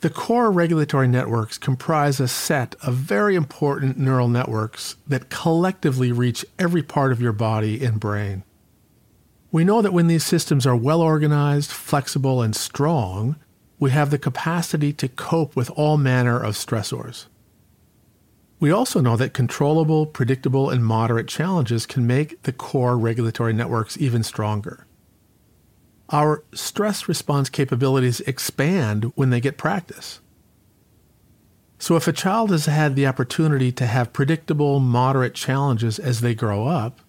The 0.00 0.10
core 0.10 0.50
regulatory 0.50 1.08
networks 1.08 1.56
comprise 1.56 2.20
a 2.20 2.28
set 2.28 2.74
of 2.82 2.92
very 2.92 3.36
important 3.36 3.96
neural 3.96 4.28
networks 4.28 4.96
that 5.06 5.30
collectively 5.30 6.12
reach 6.12 6.44
every 6.58 6.82
part 6.82 7.10
of 7.10 7.22
your 7.22 7.32
body 7.32 7.82
and 7.82 7.98
brain. 7.98 8.44
We 9.50 9.64
know 9.64 9.80
that 9.80 9.94
when 9.94 10.08
these 10.08 10.26
systems 10.26 10.66
are 10.66 10.76
well 10.76 11.00
organized, 11.00 11.70
flexible, 11.70 12.42
and 12.42 12.54
strong, 12.54 13.36
we 13.78 13.90
have 13.90 14.10
the 14.10 14.18
capacity 14.18 14.92
to 14.94 15.08
cope 15.08 15.54
with 15.54 15.70
all 15.70 15.96
manner 15.96 16.38
of 16.38 16.54
stressors. 16.54 17.26
We 18.60 18.70
also 18.72 19.00
know 19.00 19.16
that 19.16 19.34
controllable, 19.34 20.04
predictable, 20.06 20.68
and 20.68 20.84
moderate 20.84 21.28
challenges 21.28 21.86
can 21.86 22.06
make 22.06 22.42
the 22.42 22.52
core 22.52 22.98
regulatory 22.98 23.52
networks 23.52 23.96
even 23.98 24.22
stronger 24.22 24.88
our 26.10 26.42
stress 26.52 27.08
response 27.08 27.48
capabilities 27.48 28.20
expand 28.20 29.12
when 29.14 29.30
they 29.30 29.40
get 29.40 29.58
practice. 29.58 30.20
So, 31.78 31.96
if 31.96 32.08
a 32.08 32.12
child 32.12 32.50
has 32.50 32.66
had 32.66 32.96
the 32.96 33.06
opportunity 33.06 33.70
to 33.72 33.86
have 33.86 34.12
predictable, 34.12 34.80
moderate 34.80 35.34
challenges 35.34 35.98
as 35.98 36.20
they 36.20 36.34
grow 36.34 36.66
up, 36.66 37.00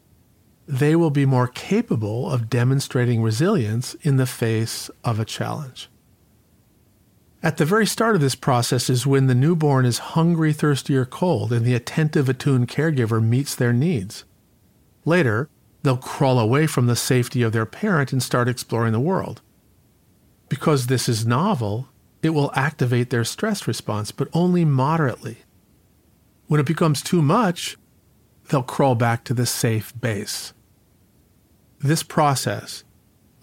they 0.67 0.95
will 0.95 1.09
be 1.09 1.25
more 1.25 1.47
capable 1.47 2.29
of 2.29 2.49
demonstrating 2.49 3.23
resilience 3.23 3.95
in 4.01 4.17
the 4.17 4.27
face 4.27 4.91
of 5.03 5.19
a 5.19 5.25
challenge. 5.25 5.88
At 7.41 7.55
the 7.55 7.65
very 7.65 7.85
start 7.85 8.15
of 8.15 8.21
this 8.21 8.35
process 8.35 8.89
is 8.89 9.07
when 9.07 9.27
the 9.27 9.35
newborn 9.35 9.85
is 9.85 9.99
hungry, 9.99 10.51
thirsty, 10.51 10.95
or 10.95 11.05
cold, 11.05 11.53
and 11.53 11.65
the 11.65 11.73
attentive, 11.73 12.27
attuned 12.27 12.67
caregiver 12.67 13.23
meets 13.23 13.55
their 13.55 13.71
needs. 13.71 14.25
Later, 15.05 15.49
they'll 15.81 15.95
crawl 15.95 16.37
away 16.37 16.67
from 16.67 16.87
the 16.87 16.97
safety 16.97 17.41
of 17.41 17.53
their 17.53 17.65
parent 17.65 18.11
and 18.11 18.21
start 18.21 18.49
exploring 18.49 18.91
the 18.91 18.99
world. 18.99 19.41
Because 20.49 20.87
this 20.87 21.07
is 21.07 21.25
novel, 21.25 21.87
it 22.21 22.31
will 22.31 22.51
activate 22.55 23.09
their 23.09 23.23
stress 23.23 23.67
response, 23.67 24.11
but 24.11 24.27
only 24.33 24.65
moderately. 24.65 25.37
When 26.47 26.59
it 26.59 26.65
becomes 26.65 27.01
too 27.01 27.21
much, 27.21 27.77
they'll 28.49 28.63
crawl 28.63 28.95
back 28.95 29.23
to 29.23 29.33
the 29.33 29.45
safe 29.45 29.93
base. 29.99 30.51
This 31.79 32.03
process, 32.03 32.83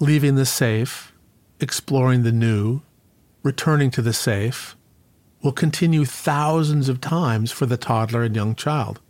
leaving 0.00 0.34
the 0.34 0.44
safe, 0.44 1.14
exploring 1.60 2.24
the 2.24 2.32
new, 2.32 2.82
returning 3.46 3.92
to 3.92 4.02
the 4.02 4.12
safe, 4.12 4.76
will 5.40 5.52
continue 5.52 6.04
thousands 6.04 6.88
of 6.88 7.00
times 7.00 7.52
for 7.52 7.64
the 7.64 7.76
toddler 7.76 8.24
and 8.24 8.34
young 8.34 8.56
child. 8.56 9.00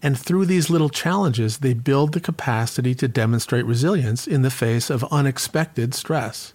And 0.00 0.18
through 0.18 0.46
these 0.46 0.70
little 0.70 0.88
challenges, 0.88 1.58
they 1.58 1.74
build 1.74 2.14
the 2.14 2.20
capacity 2.20 2.94
to 2.94 3.06
demonstrate 3.06 3.66
resilience 3.66 4.26
in 4.26 4.40
the 4.40 4.50
face 4.50 4.88
of 4.88 5.04
unexpected 5.10 5.92
stress. 5.92 6.54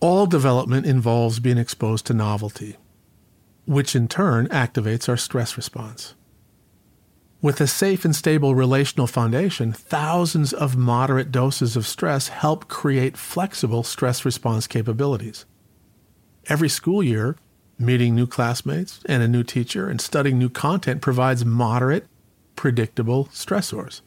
All 0.00 0.26
development 0.26 0.84
involves 0.84 1.38
being 1.38 1.58
exposed 1.58 2.06
to 2.06 2.14
novelty, 2.14 2.76
which 3.66 3.94
in 3.94 4.08
turn 4.08 4.48
activates 4.48 5.08
our 5.08 5.16
stress 5.16 5.56
response. 5.56 6.14
With 7.42 7.60
a 7.60 7.66
safe 7.66 8.04
and 8.04 8.14
stable 8.14 8.54
relational 8.54 9.06
foundation, 9.06 9.72
thousands 9.72 10.52
of 10.52 10.76
moderate 10.76 11.32
doses 11.32 11.76
of 11.76 11.86
stress 11.86 12.28
help 12.28 12.68
create 12.68 13.16
flexible 13.16 13.82
stress 13.82 14.24
response 14.24 14.66
capabilities. 14.66 15.46
Every 16.48 16.68
school 16.68 17.02
year, 17.02 17.36
Meeting 17.80 18.14
new 18.14 18.26
classmates 18.26 19.00
and 19.06 19.22
a 19.22 19.28
new 19.28 19.42
teacher 19.42 19.88
and 19.88 20.02
studying 20.02 20.38
new 20.38 20.50
content 20.50 21.00
provides 21.00 21.46
moderate, 21.46 22.06
predictable 22.54 23.30
stressors. 23.32 24.02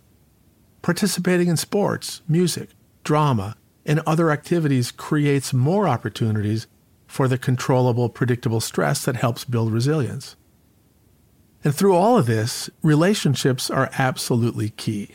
Participating 0.83 1.47
in 1.47 1.57
sports, 1.57 2.21
music, 2.27 2.69
drama, 3.03 3.55
and 3.83 3.99
other 4.05 4.29
activities 4.29 4.91
creates 4.91 5.55
more 5.55 5.87
opportunities 5.87 6.67
for 7.07 7.27
the 7.27 7.39
controllable, 7.39 8.09
predictable 8.09 8.61
stress 8.61 9.03
that 9.05 9.15
helps 9.15 9.43
build 9.43 9.71
resilience. 9.73 10.35
And 11.63 11.73
through 11.73 11.95
all 11.95 12.17
of 12.17 12.25
this, 12.25 12.69
relationships 12.81 13.69
are 13.69 13.89
absolutely 13.97 14.69
key. 14.71 15.11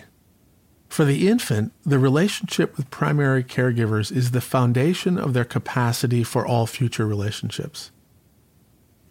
For 0.89 1.05
the 1.05 1.29
infant, 1.29 1.73
the 1.85 1.99
relationship 1.99 2.77
with 2.77 2.91
primary 2.91 3.45
caregivers 3.45 4.11
is 4.11 4.31
the 4.31 4.41
foundation 4.41 5.19
of 5.19 5.35
their 5.35 5.45
capacity 5.45 6.25
for 6.25 6.47
all 6.47 6.67
future 6.67 7.07
relationships. 7.07 7.91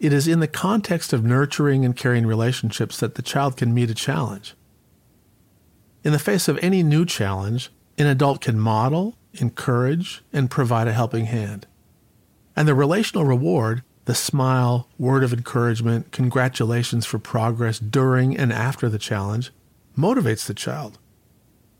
It 0.00 0.12
is 0.12 0.28
in 0.28 0.40
the 0.40 0.48
context 0.48 1.12
of 1.12 1.24
nurturing 1.24 1.84
and 1.84 1.96
caring 1.96 2.26
relationships 2.26 2.98
that 2.98 3.14
the 3.14 3.22
child 3.22 3.56
can 3.56 3.74
meet 3.74 3.90
a 3.90 3.94
challenge. 3.94 4.54
In 6.04 6.12
the 6.12 6.18
face 6.18 6.48
of 6.48 6.58
any 6.58 6.82
new 6.82 7.04
challenge, 7.04 7.70
an 7.96 8.06
adult 8.06 8.40
can 8.40 8.58
model, 8.58 9.16
encourage, 9.34 10.22
and 10.32 10.50
provide 10.50 10.88
a 10.88 10.92
helping 10.92 11.26
hand. 11.26 11.66
And 12.54 12.66
the 12.66 12.74
relational 12.74 13.24
reward, 13.24 13.82
the 14.08 14.14
smile, 14.14 14.88
word 14.96 15.22
of 15.22 15.34
encouragement, 15.34 16.12
congratulations 16.12 17.04
for 17.04 17.18
progress 17.18 17.78
during 17.78 18.34
and 18.34 18.50
after 18.50 18.88
the 18.88 18.98
challenge, 18.98 19.52
motivates 19.98 20.46
the 20.46 20.54
child 20.54 20.98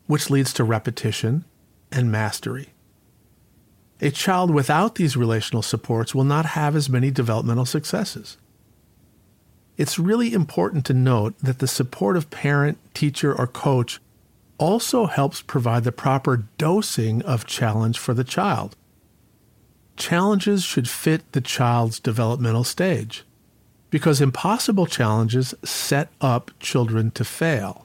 which 0.07 0.29
leads 0.29 0.53
to 0.53 0.63
repetition 0.63 1.47
and 1.91 2.13
mastery. 2.13 2.75
A 4.03 4.11
child 4.11 4.51
without 4.51 4.97
these 4.97 5.17
relational 5.17 5.63
supports 5.63 6.15
will 6.15 6.25
not 6.25 6.45
have 6.45 6.77
as 6.77 6.91
many 6.91 7.11
developmental 7.11 7.65
successes. 7.65 8.37
It's 9.79 9.99
really 9.99 10.35
important 10.35 10.85
to 10.85 10.93
note 10.93 11.39
that 11.39 11.61
the 11.61 11.67
support 11.67 12.15
of 12.15 12.29
parent, 12.29 12.77
teacher, 12.93 13.35
or 13.35 13.47
coach 13.47 14.01
also 14.59 15.07
helps 15.07 15.41
provide 15.41 15.85
the 15.85 15.93
proper 15.93 16.45
dosing 16.59 17.23
of 17.23 17.47
challenge 17.47 17.97
for 17.99 18.13
the 18.13 18.23
child. 18.23 18.77
Challenges 19.99 20.63
should 20.63 20.89
fit 20.89 21.33
the 21.33 21.41
child's 21.41 21.99
developmental 21.99 22.63
stage 22.63 23.25
because 23.91 24.21
impossible 24.21 24.87
challenges 24.87 25.55
set 25.65 26.09
up 26.21 26.53
children 26.61 27.11
to 27.11 27.25
fail. 27.25 27.85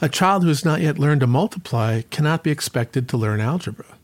A 0.00 0.08
child 0.08 0.42
who 0.42 0.48
has 0.48 0.64
not 0.64 0.80
yet 0.80 0.98
learned 0.98 1.20
to 1.20 1.26
multiply 1.26 2.00
cannot 2.10 2.42
be 2.42 2.50
expected 2.50 3.08
to 3.08 3.16
learn 3.18 3.40
algebra. 3.40 3.98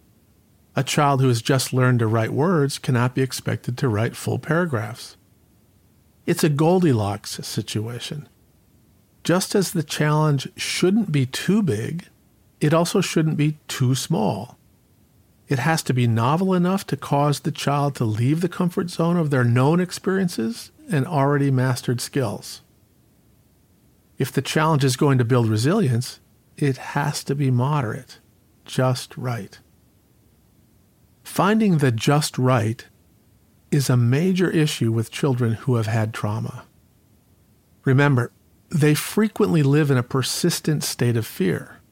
A 0.76 0.84
child 0.84 1.20
who 1.20 1.28
has 1.28 1.40
just 1.40 1.72
learned 1.72 1.98
to 2.00 2.06
write 2.06 2.32
words 2.32 2.78
cannot 2.78 3.14
be 3.14 3.22
expected 3.22 3.78
to 3.78 3.88
write 3.88 4.14
full 4.14 4.38
paragraphs. 4.38 5.16
It's 6.26 6.44
a 6.44 6.48
Goldilocks 6.50 7.40
situation. 7.46 8.28
Just 9.24 9.54
as 9.54 9.72
the 9.72 9.82
challenge 9.82 10.48
shouldn't 10.56 11.10
be 11.10 11.24
too 11.24 11.62
big, 11.62 12.08
it 12.60 12.74
also 12.74 13.00
shouldn't 13.00 13.36
be 13.36 13.58
too 13.66 13.94
small. 13.94 14.58
It 15.52 15.58
has 15.58 15.82
to 15.82 15.92
be 15.92 16.06
novel 16.06 16.54
enough 16.54 16.86
to 16.86 16.96
cause 16.96 17.40
the 17.40 17.52
child 17.52 17.94
to 17.96 18.06
leave 18.06 18.40
the 18.40 18.48
comfort 18.48 18.88
zone 18.88 19.18
of 19.18 19.28
their 19.28 19.44
known 19.44 19.80
experiences 19.80 20.72
and 20.90 21.06
already 21.06 21.50
mastered 21.50 22.00
skills. 22.00 22.62
If 24.16 24.32
the 24.32 24.40
challenge 24.40 24.82
is 24.82 24.96
going 24.96 25.18
to 25.18 25.26
build 25.26 25.50
resilience, 25.50 26.20
it 26.56 26.78
has 26.78 27.22
to 27.24 27.34
be 27.34 27.50
moderate, 27.50 28.18
just 28.64 29.14
right. 29.18 29.60
Finding 31.22 31.76
the 31.76 31.92
just 31.92 32.38
right 32.38 32.86
is 33.70 33.90
a 33.90 33.96
major 33.98 34.50
issue 34.50 34.90
with 34.90 35.10
children 35.10 35.52
who 35.52 35.74
have 35.74 35.86
had 35.86 36.14
trauma. 36.14 36.64
Remember, 37.84 38.32
they 38.70 38.94
frequently 38.94 39.62
live 39.62 39.90
in 39.90 39.98
a 39.98 40.02
persistent 40.02 40.82
state 40.82 41.18
of 41.18 41.26
fear, 41.26 41.82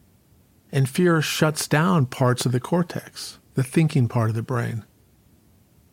and 0.73 0.89
fear 0.89 1.21
shuts 1.21 1.69
down 1.69 2.07
parts 2.07 2.47
of 2.47 2.53
the 2.53 2.61
cortex, 2.61 3.37
the 3.61 3.65
thinking 3.65 4.09
part 4.09 4.31
of 4.31 4.35
the 4.35 4.43
brain. 4.43 4.85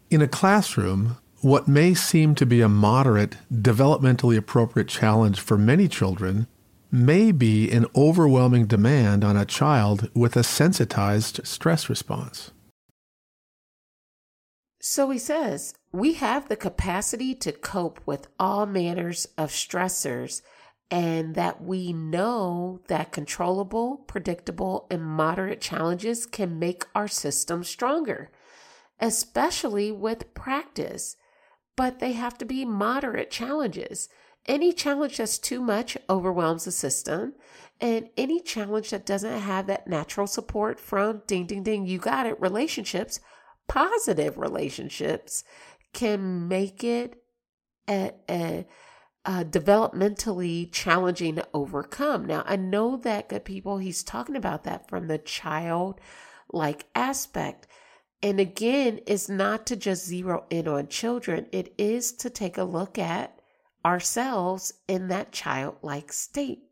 In 0.10 0.22
a 0.22 0.28
classroom, 0.28 1.18
what 1.42 1.68
may 1.68 1.94
seem 1.94 2.34
to 2.36 2.46
be 2.46 2.62
a 2.62 2.70
moderate, 2.70 3.36
developmentally 3.52 4.38
appropriate 4.38 4.88
challenge 4.88 5.42
for 5.42 5.58
many 5.58 5.90
children 5.90 6.48
may 6.94 7.34
be 7.34 7.70
an 7.70 7.86
overwhelming 7.94 8.68
demand 8.68 9.26
on 9.26 9.36
a 9.36 9.44
child 9.44 10.10
with 10.16 10.38
a 10.38 10.44
sensitized 10.44 11.46
stress 11.46 11.90
response. 11.90 12.52
So 14.80 15.10
he 15.10 15.20
says, 15.20 15.74
we 15.92 16.14
have 16.14 16.48
the 16.48 16.56
capacity 16.56 17.36
to 17.36 17.52
cope 17.52 18.00
with 18.06 18.30
all 18.40 18.66
manners 18.66 19.28
of 19.38 19.50
stressors, 19.50 20.42
and 20.90 21.36
that 21.36 21.62
we 21.62 21.92
know 21.92 22.80
that 22.88 23.12
controllable, 23.12 23.98
predictable, 24.08 24.88
and 24.90 25.04
moderate 25.04 25.62
challenges 25.62 26.26
can 26.26 26.60
make 26.60 26.86
our 26.96 27.08
system 27.08 27.64
stronger, 27.64 28.32
especially 29.00 29.92
with 29.92 30.34
practice 30.34 31.18
but 31.78 32.00
they 32.00 32.12
have 32.14 32.38
to 32.40 32.46
be 32.46 32.66
moderate 32.66 33.32
challenges. 33.32 34.10
Any 34.46 34.74
challenge 34.74 35.18
that's 35.18 35.38
too 35.38 35.62
much 35.62 35.98
overwhelms 36.10 36.66
the 36.66 36.72
system, 36.72 37.34
and 37.80 38.10
any 38.18 38.42
challenge 38.42 38.90
that 38.90 39.06
doesn't 39.06 39.40
have 39.42 39.68
that 39.68 39.88
natural 39.88 40.28
support 40.28 40.80
from 40.80 41.22
ding, 41.28 41.46
ding, 41.46 41.64
ding, 41.64 41.86
you 41.86 42.00
got 42.00 42.26
it, 42.26 42.42
relationships, 42.42 43.20
positive 43.68 44.38
relationships 44.38 45.44
can 45.94 46.48
make 46.48 46.84
it 46.84 47.22
a, 47.88 48.14
a, 48.30 48.66
a 49.28 49.44
developmentally 49.44 50.72
challenging 50.72 51.36
to 51.36 51.48
overcome. 51.54 52.26
Now, 52.26 52.44
I 52.48 52.56
know 52.56 52.96
that 52.96 53.28
good 53.28 53.44
people, 53.44 53.78
he's 53.78 54.02
talking 54.02 54.38
about 54.38 54.64
that 54.64 54.88
from 54.88 55.08
the 55.08 55.18
child 55.18 56.00
like 56.52 56.86
aspect. 56.96 57.68
And 58.24 58.40
again, 58.40 59.02
it's 59.06 59.28
not 59.28 59.68
to 59.68 59.76
just 59.76 60.06
zero 60.06 60.46
in 60.50 60.66
on 60.68 60.88
children, 60.88 61.48
it 61.52 61.74
is 61.78 62.14
to 62.14 62.30
take 62.30 62.58
a 62.58 62.64
look 62.64 62.98
at 62.98 63.42
ourselves 63.86 64.74
in 64.88 65.10
that 65.10 65.34
childlike 65.34 66.14
state. 66.14 66.64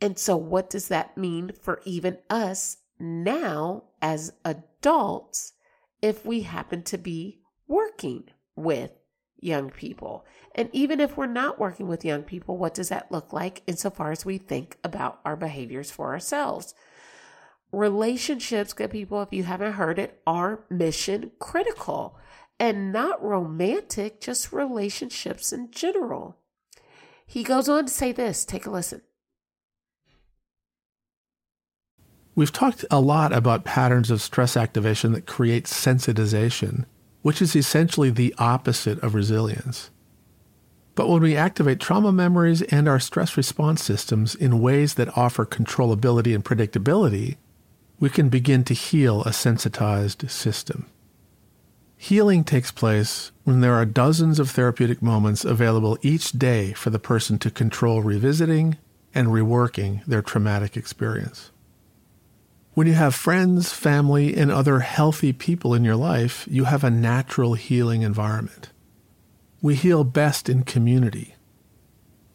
And 0.00 0.18
so, 0.18 0.36
what 0.36 0.68
does 0.68 0.88
that 0.88 1.16
mean 1.16 1.52
for 1.62 1.80
even 1.84 2.18
us 2.28 2.78
now 2.98 3.84
as 4.02 4.32
adults 4.44 5.52
if 6.02 6.26
we 6.26 6.42
happen 6.42 6.82
to 6.82 6.98
be 6.98 7.40
working 7.68 8.24
with 8.56 8.90
young 9.44 9.70
people? 9.70 10.24
And 10.54 10.70
even 10.72 11.00
if 11.00 11.16
we're 11.16 11.26
not 11.26 11.58
working 11.58 11.88
with 11.88 12.04
young 12.04 12.22
people, 12.22 12.56
what 12.56 12.74
does 12.74 12.88
that 12.88 13.12
look 13.12 13.32
like 13.32 13.62
insofar 13.66 14.12
as 14.12 14.24
we 14.24 14.38
think 14.38 14.78
about 14.82 15.20
our 15.24 15.36
behaviors 15.36 15.90
for 15.90 16.12
ourselves? 16.12 16.74
relationships, 17.78 18.72
good 18.72 18.90
people, 18.90 19.22
if 19.22 19.32
you 19.32 19.44
haven't 19.44 19.72
heard 19.72 19.98
it, 19.98 20.20
are 20.26 20.64
mission 20.70 21.32
critical 21.38 22.16
and 22.58 22.92
not 22.92 23.22
romantic, 23.22 24.20
just 24.20 24.52
relationships 24.52 25.52
in 25.52 25.70
general. 25.70 26.38
He 27.26 27.42
goes 27.42 27.68
on 27.68 27.86
to 27.86 27.92
say 27.92 28.12
this 28.12 28.44
take 28.44 28.66
a 28.66 28.70
listen. 28.70 29.02
We've 32.36 32.52
talked 32.52 32.84
a 32.90 33.00
lot 33.00 33.32
about 33.32 33.64
patterns 33.64 34.10
of 34.10 34.20
stress 34.20 34.56
activation 34.56 35.12
that 35.12 35.26
create 35.26 35.64
sensitization, 35.66 36.84
which 37.24 37.40
is 37.40 37.56
essentially 37.56 38.10
the 38.10 38.34
opposite 38.36 39.02
of 39.02 39.14
resilience. 39.14 39.88
But 40.94 41.08
when 41.08 41.22
we 41.22 41.34
activate 41.34 41.80
trauma 41.80 42.12
memories 42.12 42.60
and 42.60 42.86
our 42.86 43.00
stress 43.00 43.38
response 43.38 43.82
systems 43.82 44.34
in 44.34 44.60
ways 44.60 44.92
that 44.94 45.16
offer 45.16 45.46
controllability 45.46 46.34
and 46.34 46.44
predictability, 46.44 47.38
we 47.98 48.10
can 48.10 48.28
begin 48.28 48.62
to 48.64 48.74
heal 48.74 49.22
a 49.22 49.32
sensitized 49.32 50.30
system. 50.30 50.84
Healing 51.96 52.44
takes 52.44 52.70
place 52.70 53.32
when 53.44 53.62
there 53.62 53.72
are 53.72 53.86
dozens 53.86 54.38
of 54.38 54.50
therapeutic 54.50 55.00
moments 55.00 55.46
available 55.46 55.96
each 56.02 56.32
day 56.32 56.74
for 56.74 56.90
the 56.90 56.98
person 56.98 57.38
to 57.38 57.50
control 57.50 58.02
revisiting 58.02 58.76
and 59.14 59.28
reworking 59.28 60.04
their 60.04 60.20
traumatic 60.20 60.76
experience. 60.76 61.52
When 62.74 62.88
you 62.88 62.94
have 62.94 63.14
friends, 63.14 63.72
family, 63.72 64.36
and 64.36 64.50
other 64.50 64.80
healthy 64.80 65.32
people 65.32 65.74
in 65.74 65.84
your 65.84 65.94
life, 65.94 66.44
you 66.50 66.64
have 66.64 66.82
a 66.82 66.90
natural 66.90 67.54
healing 67.54 68.02
environment. 68.02 68.70
We 69.62 69.76
heal 69.76 70.02
best 70.02 70.48
in 70.48 70.64
community. 70.64 71.36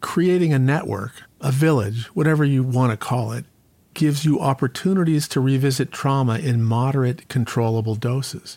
Creating 0.00 0.54
a 0.54 0.58
network, 0.58 1.12
a 1.42 1.52
village, 1.52 2.06
whatever 2.14 2.42
you 2.42 2.62
want 2.62 2.90
to 2.90 2.96
call 2.96 3.32
it, 3.32 3.44
gives 3.92 4.24
you 4.24 4.40
opportunities 4.40 5.28
to 5.28 5.40
revisit 5.40 5.92
trauma 5.92 6.38
in 6.38 6.62
moderate, 6.62 7.28
controllable 7.28 7.94
doses. 7.94 8.56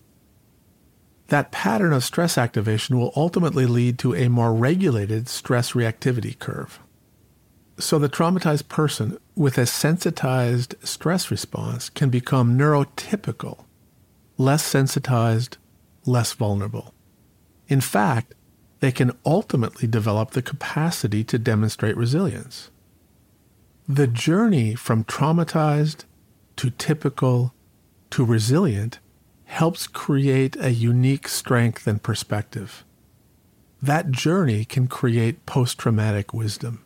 That 1.27 1.51
pattern 1.51 1.91
of 1.91 2.05
stress 2.05 2.37
activation 2.37 2.97
will 2.97 3.11
ultimately 3.13 3.65
lead 3.65 3.99
to 3.99 4.15
a 4.15 4.29
more 4.29 4.53
regulated 4.53 5.27
stress 5.27 5.73
reactivity 5.73 6.39
curve. 6.39 6.79
So 7.79 7.97
the 7.97 8.09
traumatized 8.09 8.67
person 8.67 9.17
with 9.35 9.57
a 9.57 9.65
sensitized 9.65 10.75
stress 10.83 11.31
response 11.31 11.89
can 11.89 12.09
become 12.09 12.57
neurotypical, 12.57 13.65
less 14.37 14.63
sensitized, 14.63 15.57
less 16.05 16.33
vulnerable. 16.33 16.93
In 17.67 17.81
fact, 17.81 18.35
they 18.79 18.91
can 18.91 19.11
ultimately 19.25 19.87
develop 19.87 20.31
the 20.31 20.41
capacity 20.41 21.23
to 21.23 21.39
demonstrate 21.39 21.97
resilience. 21.97 22.69
The 23.87 24.07
journey 24.07 24.75
from 24.75 25.03
traumatized 25.05 26.05
to 26.57 26.69
typical 26.69 27.53
to 28.11 28.23
resilient 28.23 28.99
helps 29.45 29.87
create 29.87 30.55
a 30.59 30.71
unique 30.71 31.27
strength 31.27 31.87
and 31.87 32.01
perspective. 32.01 32.83
That 33.81 34.11
journey 34.11 34.65
can 34.65 34.87
create 34.87 35.45
post 35.45 35.77
traumatic 35.77 36.33
wisdom. 36.33 36.85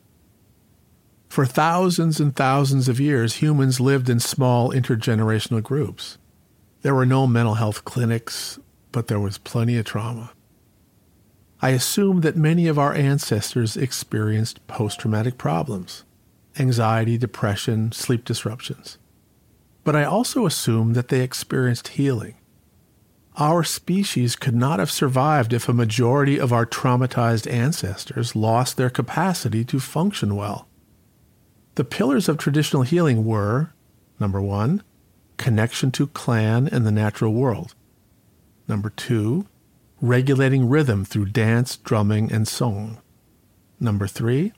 For 1.28 1.46
thousands 1.46 2.20
and 2.20 2.36
thousands 2.36 2.88
of 2.88 3.00
years, 3.00 3.36
humans 3.36 3.80
lived 3.80 4.10
in 4.10 4.20
small 4.20 4.72
intergenerational 4.72 5.62
groups. 5.62 6.18
There 6.82 6.96
were 6.96 7.06
no 7.06 7.28
mental 7.28 7.56
health 7.56 7.86
clinics, 7.86 8.60
but 8.92 9.08
there 9.08 9.20
was 9.20 9.38
plenty 9.38 9.78
of 9.78 9.86
trauma. 9.86 10.32
I 11.62 11.70
assume 11.72 12.22
that 12.22 12.36
many 12.36 12.68
of 12.68 12.78
our 12.78 12.94
ancestors 12.94 13.76
experienced 13.76 14.66
post 14.68 15.00
traumatic 15.00 15.38
problems 15.38 16.04
anxiety, 16.60 17.18
depression, 17.20 17.92
sleep 17.92 18.26
disruptions. 18.26 18.98
But 19.84 19.96
I 19.96 20.04
also 20.04 20.48
assume 20.48 20.94
that 20.94 21.10
they 21.10 21.22
experienced 21.22 21.90
healing. 21.90 22.36
Our 23.38 23.64
species 23.64 24.36
could 24.36 24.56
not 24.56 24.80
have 24.80 24.90
survived 24.90 25.54
if 25.54 25.70
a 25.70 25.74
majority 25.74 26.40
of 26.40 26.52
our 26.52 26.66
traumatized 26.66 27.52
ancestors 27.52 28.36
lost 28.36 28.78
their 28.78 28.90
capacity 28.90 29.64
to 29.66 29.80
function 29.80 30.36
well. 30.36 30.68
The 31.78 31.86
pillars 31.86 32.28
of 32.28 32.40
traditional 32.40 32.82
healing 32.82 33.24
were 33.24 33.70
number 34.20 34.42
one, 34.42 34.82
connection 35.38 35.92
to 35.92 36.08
clan 36.08 36.68
and 36.68 36.88
the 36.88 36.92
natural 36.92 37.36
world. 37.36 37.76
Number 38.68 38.90
two, 38.90 39.46
regulating 40.02 40.70
rhythm 40.70 41.06
through 41.06 41.26
dance, 41.26 41.78
drumming, 41.78 42.32
and 42.32 42.48
song. 42.48 43.00
Number 43.80 44.08
three, 44.08 44.54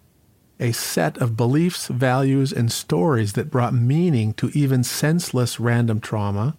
a 0.62 0.71
set 0.71 1.17
of 1.17 1.36
beliefs, 1.36 1.88
values, 1.88 2.53
and 2.53 2.71
stories 2.71 3.34
that 3.34 3.51
brought 3.51 3.73
meaning 3.73 4.32
to 4.36 4.49
even 4.53 4.86
senseless 4.86 5.60
random 5.60 5.99
trauma. 5.99 6.58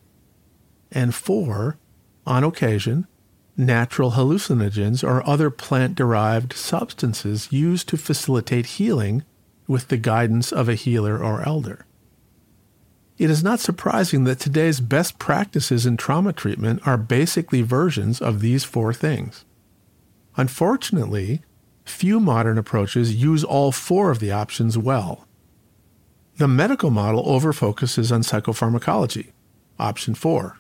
And 0.93 1.15
four, 1.15 1.79
on 2.27 2.45
occasion, 2.45 3.07
natural 3.57 4.11
hallucinogens 4.11 5.03
or 5.03 5.27
other 5.27 5.49
plant 5.49 5.95
derived 5.95 6.53
substances 6.53 7.51
used 7.51 7.89
to 7.89 7.97
facilitate 7.97 8.77
healing 8.77 9.25
with 9.71 9.87
the 9.87 9.97
guidance 9.97 10.51
of 10.51 10.69
a 10.69 10.75
healer 10.75 11.23
or 11.23 11.47
elder. 11.47 11.87
It 13.19 13.31
is 13.31 13.45
not 13.45 13.61
surprising 13.61 14.25
that 14.25 14.41
today's 14.41 14.81
best 14.81 15.21
practices 15.21 15.87
in 15.87 15.97
trauma 15.97 16.33
treatment 16.33 16.85
are 16.85 16.97
basically 16.97 17.63
versions 17.63 18.21
of 18.21 18.41
these 18.41 18.65
four 18.65 18.93
things. 18.93 19.45
Unfortunately, 20.37 21.43
few 21.85 22.19
modern 22.19 22.59
approaches 22.59 23.15
use 23.15 23.45
all 23.45 23.71
four 23.71 24.11
of 24.11 24.19
the 24.19 24.33
options 24.33 24.77
well. 24.77 25.29
The 26.39 26.49
medical 26.49 26.91
model 26.91 27.25
overfocuses 27.25 28.11
on 28.11 28.23
psychopharmacology, 28.23 29.31
option 29.79 30.17
4, 30.17 30.59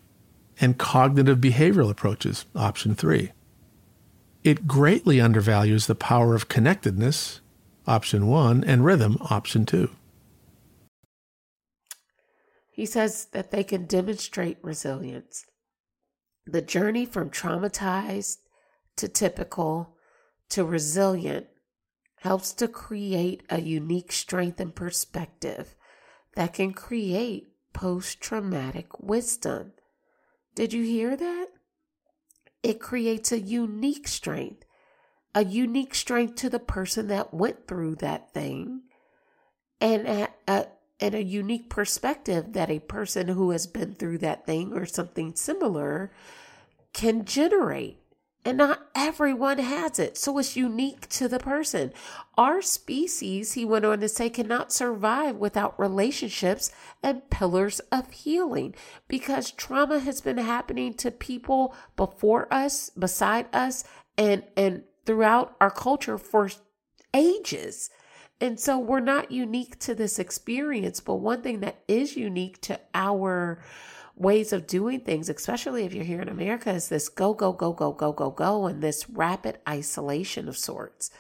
and 0.61 0.79
cognitive 0.79 1.39
behavioral 1.39 1.91
approaches, 1.91 2.45
option 2.55 2.95
3. 2.95 3.33
It 4.45 4.69
greatly 4.69 5.21
undervalues 5.21 5.89
the 5.89 5.97
power 5.97 6.37
of 6.37 6.49
connectedness, 6.49 7.41
option 7.87 8.27
1, 8.27 8.65
and 8.65 8.85
rhythm, 8.85 9.17
option 9.31 9.67
2. 9.67 9.91
He 12.71 12.87
says 12.87 13.27
that 13.33 13.51
they 13.51 13.65
can 13.65 13.87
demonstrate 13.87 14.59
resilience. 14.63 15.45
The 16.47 16.63
journey 16.63 17.05
from 17.05 17.31
traumatized 17.31 18.39
to 18.97 19.09
typical 19.09 19.97
to 20.51 20.65
resilient 20.65 21.47
helps 22.17 22.53
to 22.55 22.69
create 22.69 23.43
a 23.49 23.61
unique 23.61 24.13
strength 24.13 24.61
and 24.61 24.75
perspective 24.75 25.75
that 26.37 26.55
can 26.55 26.73
create 26.73 27.49
post 27.73 28.21
traumatic 28.21 28.99
wisdom. 29.01 29.73
Did 30.55 30.73
you 30.73 30.83
hear 30.83 31.17
that? 31.17 31.47
It 32.63 32.81
creates 32.81 33.33
a 33.33 33.41
unique 33.41 34.07
strength, 34.07 34.65
a 35.35 35.45
unique 35.45 35.95
strength 35.95 36.37
to 36.37 36.51
the 36.51 36.59
person 36.59 37.09
that 37.09 37.33
went 37.33 37.67
through 37.67 37.97
that 37.97 38.33
thing, 38.33 38.83
and 39.81 40.07
a, 40.07 40.29
a, 40.49 40.67
and 41.01 41.15
a 41.15 41.23
unique 41.23 41.71
perspective 41.71 42.53
that 42.53 42.71
a 42.71 42.79
person 42.81 43.29
who 43.29 43.51
has 43.51 43.67
been 43.67 43.95
through 43.95 44.19
that 44.19 44.45
thing 44.47 44.73
or 44.73 44.85
something 44.87 45.35
similar 45.35 46.13
can 46.93 47.25
generate. 47.25 47.97
And 48.43 48.57
not 48.57 48.89
everyone 48.95 49.59
has 49.59 49.99
it. 49.99 50.17
So 50.17 50.39
it's 50.39 50.57
unique 50.57 51.07
to 51.11 51.29
the 51.29 51.39
person. 51.39 51.93
Our 52.39 52.63
species, 52.63 53.53
he 53.53 53.67
went 53.67 53.85
on 53.85 54.01
to 54.01 54.09
say, 54.09 54.31
cannot 54.31 54.73
survive 54.73 55.37
without 55.37 55.79
relationships 55.79 56.73
and 57.03 57.29
pillars 57.29 57.81
of 57.93 58.11
healing 58.11 58.75
because 59.09 59.51
trauma 59.51 59.99
has 59.99 60.23
been 60.23 60.39
happening 60.39 60.95
to 60.95 61.11
people 61.11 61.75
before 61.97 62.53
us, 62.53 62.89
beside 62.91 63.47
us, 63.55 63.85
and, 64.17 64.45
and 64.57 64.85
throughout 65.11 65.57
our 65.61 65.73
culture 65.73 66.17
for 66.17 66.49
ages. 67.13 67.91
And 68.41 68.61
so 68.61 68.79
we're 68.79 69.01
not 69.01 69.33
unique 69.33 69.77
to 69.81 69.93
this 69.93 70.21
experience, 70.21 71.01
but 71.01 71.17
one 71.17 71.43
thing 71.43 71.59
that 71.61 71.83
is 71.89 72.17
unique 72.17 72.61
to 72.61 72.79
our 72.95 73.61
ways 74.15 74.53
of 74.53 74.69
doing 74.69 75.01
things, 75.01 75.29
especially 75.29 75.85
if 75.85 75.93
you're 75.93 76.05
here 76.05 76.23
in 76.23 76.29
America, 76.29 76.71
is 76.71 76.89
this 76.89 77.09
go, 77.09 77.35
go, 77.35 77.53
go, 77.53 77.73
go, 77.73 77.91
go, 77.91 78.13
go, 78.13 78.31
go, 78.31 78.67
and 78.69 78.81
this 78.81 79.11
rapid 79.11 79.59
isolation 79.69 80.49
of 80.49 80.57
sorts. 80.57 81.11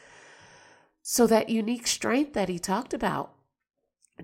So, 1.03 1.26
that 1.26 1.48
unique 1.48 1.88
strength 1.88 2.35
that 2.35 2.48
he 2.48 2.61
talked 2.61 2.94
about, 2.94 3.33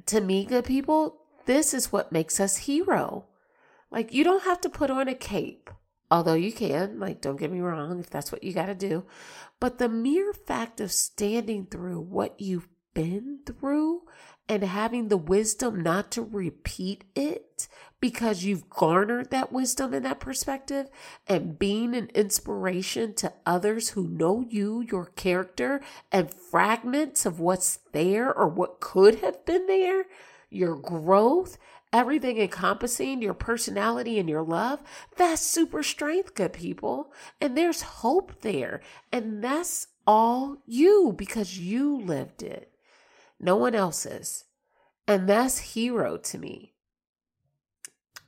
to 0.06 0.20
me, 0.20 0.44
good 0.44 0.64
people, 0.64 1.22
this 1.46 1.74
is 1.74 1.90
what 1.90 2.12
makes 2.12 2.38
us 2.38 2.58
hero. 2.58 3.24
Like, 3.90 4.14
you 4.14 4.22
don't 4.22 4.44
have 4.44 4.60
to 4.60 4.68
put 4.68 4.92
on 4.92 5.08
a 5.08 5.14
cape, 5.16 5.70
although 6.10 6.34
you 6.34 6.52
can, 6.52 6.98
like, 6.98 7.20
don't 7.20 7.38
get 7.38 7.52
me 7.52 7.60
wrong, 7.60 8.00
if 8.00 8.10
that's 8.10 8.32
what 8.32 8.44
you 8.44 8.52
got 8.52 8.66
to 8.66 8.74
do. 8.74 9.04
But 9.60 9.78
the 9.78 9.88
mere 9.88 10.32
fact 10.32 10.80
of 10.80 10.92
standing 10.92 11.66
through 11.66 12.00
what 12.00 12.40
you've 12.40 12.68
been 12.94 13.40
through 13.44 14.02
and 14.48 14.62
having 14.62 15.08
the 15.08 15.16
wisdom 15.16 15.82
not 15.82 16.10
to 16.12 16.22
repeat 16.22 17.04
it 17.14 17.68
because 18.00 18.44
you've 18.44 18.70
garnered 18.70 19.30
that 19.30 19.52
wisdom 19.52 19.92
and 19.92 20.04
that 20.04 20.20
perspective 20.20 20.88
and 21.26 21.58
being 21.58 21.94
an 21.94 22.08
inspiration 22.14 23.12
to 23.14 23.32
others 23.44 23.90
who 23.90 24.06
know 24.06 24.44
you, 24.48 24.82
your 24.82 25.06
character, 25.06 25.80
and 26.12 26.32
fragments 26.32 27.26
of 27.26 27.40
what's 27.40 27.80
there 27.92 28.32
or 28.32 28.46
what 28.48 28.80
could 28.80 29.16
have 29.16 29.44
been 29.44 29.66
there, 29.66 30.04
your 30.50 30.76
growth, 30.76 31.58
everything 31.92 32.38
encompassing 32.38 33.22
your 33.22 33.34
personality 33.34 34.18
and 34.18 34.28
your 34.28 34.42
love, 34.42 34.80
that's 35.16 35.42
super 35.42 35.82
strength, 35.82 36.34
good 36.34 36.52
people. 36.52 37.12
And 37.40 37.56
there's 37.56 37.82
hope 37.82 38.40
there. 38.42 38.80
And 39.12 39.42
that's 39.42 39.88
all 40.06 40.58
you 40.66 41.14
because 41.16 41.58
you 41.58 41.98
lived 41.98 42.42
it 42.42 42.72
no 43.38 43.56
one 43.56 43.74
else's. 43.74 44.44
And 45.06 45.28
that's 45.28 45.58
hero 45.58 46.16
to 46.16 46.38
me. 46.38 46.74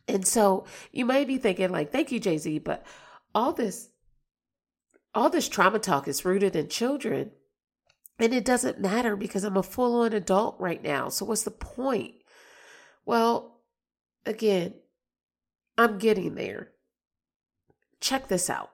And 0.07 0.27
so 0.27 0.65
you 0.93 1.05
might 1.05 1.27
be 1.27 1.37
thinking, 1.37 1.71
like, 1.71 1.91
thank 1.91 2.13
you, 2.13 2.21
JZ, 2.21 2.65
but 2.65 2.85
all 3.35 3.53
this, 3.53 3.91
all 5.15 5.29
this 5.29 5.49
trauma 5.49 5.79
talk 5.79 6.09
is 6.09 6.25
rooted 6.25 6.57
in 6.57 6.69
children. 6.69 7.33
And 8.19 8.33
it 8.33 8.45
doesn't 8.45 8.81
matter 8.81 9.17
because 9.17 9.45
I'm 9.45 9.57
a 9.57 9.63
full 9.63 10.01
on 10.01 10.13
adult 10.13 10.57
right 10.59 10.83
now. 10.83 11.09
So 11.09 11.25
what's 11.25 11.43
the 11.43 11.51
point? 11.51 12.15
Well, 13.09 13.63
again, 14.27 14.75
I'm 15.79 15.97
getting 15.97 16.35
there. 16.35 16.69
Check 18.03 18.29
this 18.29 18.51
out. 18.51 18.69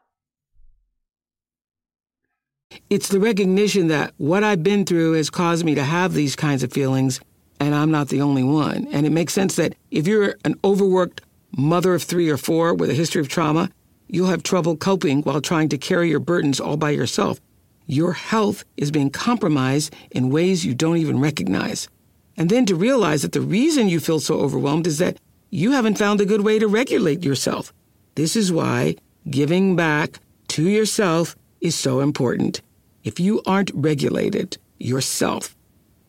It's 2.91 3.07
the 3.11 3.21
recognition 3.21 3.87
that 3.89 4.13
what 4.17 4.43
I've 4.43 4.65
been 4.65 4.87
through 4.87 5.13
has 5.13 5.31
caused 5.31 5.65
me 5.65 5.77
to 5.77 5.85
have 5.85 6.15
these 6.15 6.35
kinds 6.35 6.65
of 6.65 6.73
feelings, 6.73 7.21
and 7.61 7.77
I'm 7.77 7.93
not 7.93 8.09
the 8.09 8.23
only 8.23 8.43
one. 8.43 8.89
And 8.91 9.07
it 9.07 9.11
makes 9.11 9.33
sense 9.33 9.55
that 9.55 9.77
if 9.93 10.09
you're 10.09 10.35
an 10.45 10.57
overworked 10.65 11.21
mother 11.57 11.95
of 11.95 12.03
three 12.03 12.29
or 12.29 12.37
four 12.37 12.75
with 12.75 12.91
a 12.91 12.95
history 12.95 13.21
of 13.21 13.29
trauma, 13.29 13.71
you'll 14.09 14.31
have 14.31 14.43
trouble 14.43 14.77
coping 14.77 15.23
while 15.23 15.41
trying 15.41 15.69
to 15.69 15.79
carry 15.79 16.11
your 16.11 16.19
burdens 16.19 16.59
all 16.59 16.77
by 16.77 16.91
yourself. 16.91 17.41
Your 17.87 18.15
health 18.15 18.65
is 18.77 18.91
being 18.91 19.11
compromised 19.11 19.95
in 20.11 20.31
ways 20.31 20.67
you 20.67 20.75
don't 20.75 20.97
even 20.97 21.21
recognize. 21.21 21.89
And 22.37 22.51
then 22.51 22.67
to 22.67 22.75
realize 22.75 23.23
that 23.23 23.33
the 23.33 23.41
reason 23.41 23.89
you 23.89 24.01
feel 24.01 24.21
so 24.21 24.41
overwhelmed 24.41 24.87
is 24.87 24.99
that 24.99 25.19
you 25.51 25.73
haven't 25.73 25.99
found 25.99 26.21
a 26.21 26.27
good 26.27 26.41
way 26.41 26.59
to 26.59 26.67
regulate 26.67 27.23
yourself. 27.23 27.73
This 28.17 28.35
is 28.35 28.53
why 28.53 28.97
giving 29.31 29.77
back 29.77 30.19
to 30.49 30.69
yourself 30.69 31.37
is 31.61 31.75
so 31.75 32.01
important. 32.01 32.61
If 33.05 33.21
you 33.21 33.43
aren't 33.47 33.71
regulated 33.75 34.59
yourself, 34.79 35.57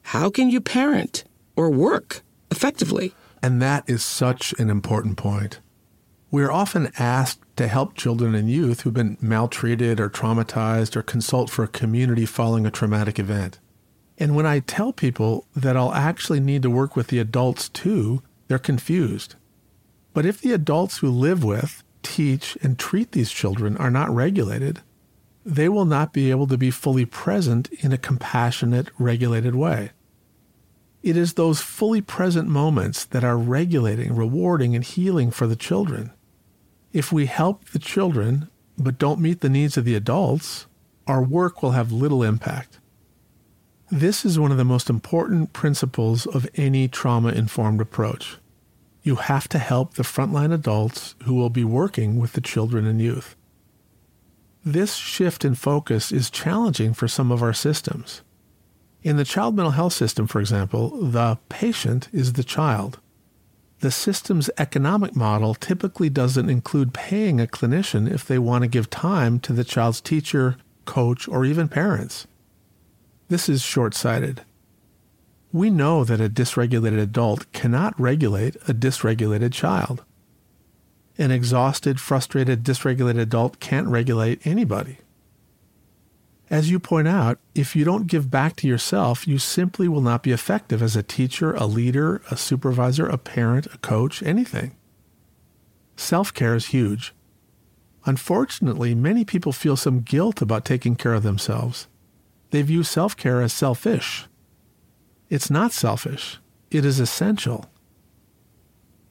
how 0.01 0.29
can 0.29 0.49
you 0.49 0.61
parent 0.61 1.23
or 1.55 1.69
work 1.69 2.21
effectively? 2.49 3.13
And 3.41 3.61
that 3.61 3.83
is 3.87 4.03
such 4.03 4.53
an 4.59 4.69
important 4.69 5.17
point. 5.17 5.59
We 6.31 6.43
are 6.43 6.51
often 6.51 6.91
asked 6.97 7.41
to 7.57 7.67
help 7.67 7.95
children 7.95 8.35
and 8.35 8.49
youth 8.49 8.81
who've 8.81 8.93
been 8.93 9.17
maltreated 9.21 9.99
or 9.99 10.09
traumatized 10.09 10.95
or 10.95 11.01
consult 11.01 11.49
for 11.49 11.63
a 11.63 11.67
community 11.67 12.25
following 12.25 12.65
a 12.65 12.71
traumatic 12.71 13.19
event. 13.19 13.59
And 14.17 14.35
when 14.35 14.45
I 14.45 14.59
tell 14.59 14.93
people 14.93 15.45
that 15.55 15.75
I'll 15.75 15.93
actually 15.93 16.39
need 16.39 16.61
to 16.63 16.69
work 16.69 16.95
with 16.95 17.07
the 17.07 17.19
adults 17.19 17.69
too, 17.69 18.21
they're 18.47 18.59
confused. 18.59 19.35
But 20.13 20.25
if 20.25 20.39
the 20.39 20.53
adults 20.53 20.99
who 20.99 21.09
live 21.09 21.43
with, 21.43 21.83
teach, 22.01 22.57
and 22.61 22.79
treat 22.79 23.11
these 23.11 23.31
children 23.31 23.75
are 23.77 23.91
not 23.91 24.09
regulated, 24.09 24.81
they 25.45 25.67
will 25.67 25.85
not 25.85 26.13
be 26.13 26.31
able 26.31 26.47
to 26.47 26.57
be 26.57 26.71
fully 26.71 27.05
present 27.05 27.69
in 27.73 27.91
a 27.91 27.97
compassionate, 27.97 28.89
regulated 28.97 29.55
way. 29.55 29.91
It 31.03 31.17
is 31.17 31.33
those 31.33 31.61
fully 31.61 32.01
present 32.01 32.47
moments 32.47 33.05
that 33.05 33.23
are 33.23 33.37
regulating, 33.37 34.15
rewarding, 34.15 34.73
and 34.73 34.83
healing 34.83 35.29
for 35.29 35.45
the 35.45 35.55
children. 35.55 36.11
If 36.93 37.11
we 37.11 37.27
help 37.27 37.65
the 37.69 37.79
children 37.79 38.49
but 38.77 38.97
don't 38.97 39.19
meet 39.19 39.41
the 39.41 39.49
needs 39.49 39.77
of 39.77 39.85
the 39.85 39.95
adults, 39.95 40.65
our 41.05 41.21
work 41.21 41.61
will 41.61 41.71
have 41.71 41.91
little 41.91 42.23
impact. 42.23 42.79
This 43.95 44.25
is 44.25 44.37
one 44.37 44.51
of 44.51 44.57
the 44.57 44.65
most 44.65 44.89
important 44.89 45.53
principles 45.53 46.25
of 46.25 46.49
any 46.55 46.89
trauma 46.89 47.29
informed 47.29 47.79
approach. 47.79 48.39
You 49.03 49.15
have 49.15 49.47
to 49.47 49.57
help 49.57 49.93
the 49.93 50.03
frontline 50.03 50.53
adults 50.53 51.15
who 51.23 51.33
will 51.33 51.49
be 51.49 51.63
working 51.63 52.19
with 52.19 52.33
the 52.33 52.41
children 52.41 52.85
and 52.85 52.99
youth. 52.99 53.37
This 54.65 54.95
shift 54.95 55.45
in 55.45 55.55
focus 55.55 56.11
is 56.11 56.29
challenging 56.29 56.93
for 56.93 57.07
some 57.07 57.31
of 57.31 57.41
our 57.41 57.53
systems. 57.53 58.21
In 59.01 59.15
the 59.15 59.23
child 59.23 59.55
mental 59.55 59.71
health 59.71 59.93
system, 59.93 60.27
for 60.27 60.41
example, 60.41 60.89
the 60.89 61.37
patient 61.47 62.09
is 62.11 62.33
the 62.33 62.43
child. 62.43 62.99
The 63.79 63.91
system's 63.91 64.49
economic 64.57 65.15
model 65.15 65.55
typically 65.55 66.09
doesn't 66.09 66.49
include 66.49 66.93
paying 66.93 67.39
a 67.39 67.47
clinician 67.47 68.11
if 68.11 68.25
they 68.25 68.39
want 68.39 68.63
to 68.63 68.67
give 68.67 68.89
time 68.89 69.39
to 69.39 69.53
the 69.53 69.63
child's 69.63 70.01
teacher, 70.01 70.57
coach, 70.83 71.29
or 71.29 71.45
even 71.45 71.69
parents. 71.69 72.27
This 73.27 73.49
is 73.49 73.61
short 73.61 73.93
sighted. 73.93 74.43
We 75.51 75.69
know 75.69 76.03
that 76.03 76.21
a 76.21 76.29
dysregulated 76.29 76.99
adult 76.99 77.51
cannot 77.53 77.99
regulate 77.99 78.55
a 78.67 78.73
dysregulated 78.73 79.53
child. 79.53 80.03
An 81.17 81.31
exhausted, 81.31 81.99
frustrated, 81.99 82.63
dysregulated 82.63 83.21
adult 83.21 83.59
can't 83.59 83.87
regulate 83.87 84.45
anybody. 84.45 84.97
As 86.49 86.69
you 86.69 86.79
point 86.79 87.07
out, 87.07 87.39
if 87.55 87.75
you 87.75 87.83
don't 87.83 88.05
give 88.05 88.29
back 88.29 88.55
to 88.57 88.67
yourself, 88.67 89.27
you 89.27 89.39
simply 89.39 89.87
will 89.87 90.01
not 90.01 90.21
be 90.21 90.31
effective 90.31 90.83
as 90.83 90.95
a 90.95 91.01
teacher, 91.01 91.53
a 91.53 91.65
leader, 91.65 92.21
a 92.29 92.37
supervisor, 92.37 93.07
a 93.07 93.17
parent, 93.17 93.65
a 93.73 93.77
coach, 93.79 94.21
anything. 94.21 94.75
Self 95.95 96.33
care 96.33 96.53
is 96.53 96.67
huge. 96.67 97.15
Unfortunately, 98.05 98.93
many 98.93 99.25
people 99.25 99.51
feel 99.51 99.75
some 99.75 100.01
guilt 100.01 100.41
about 100.41 100.65
taking 100.65 100.95
care 100.95 101.13
of 101.13 101.23
themselves. 101.23 101.87
They 102.51 102.61
view 102.61 102.83
self 102.83 103.17
care 103.17 103.41
as 103.41 103.53
selfish. 103.53 104.27
It's 105.29 105.49
not 105.49 105.71
selfish, 105.71 106.39
it 106.71 106.85
is 106.85 106.99
essential. 106.99 107.69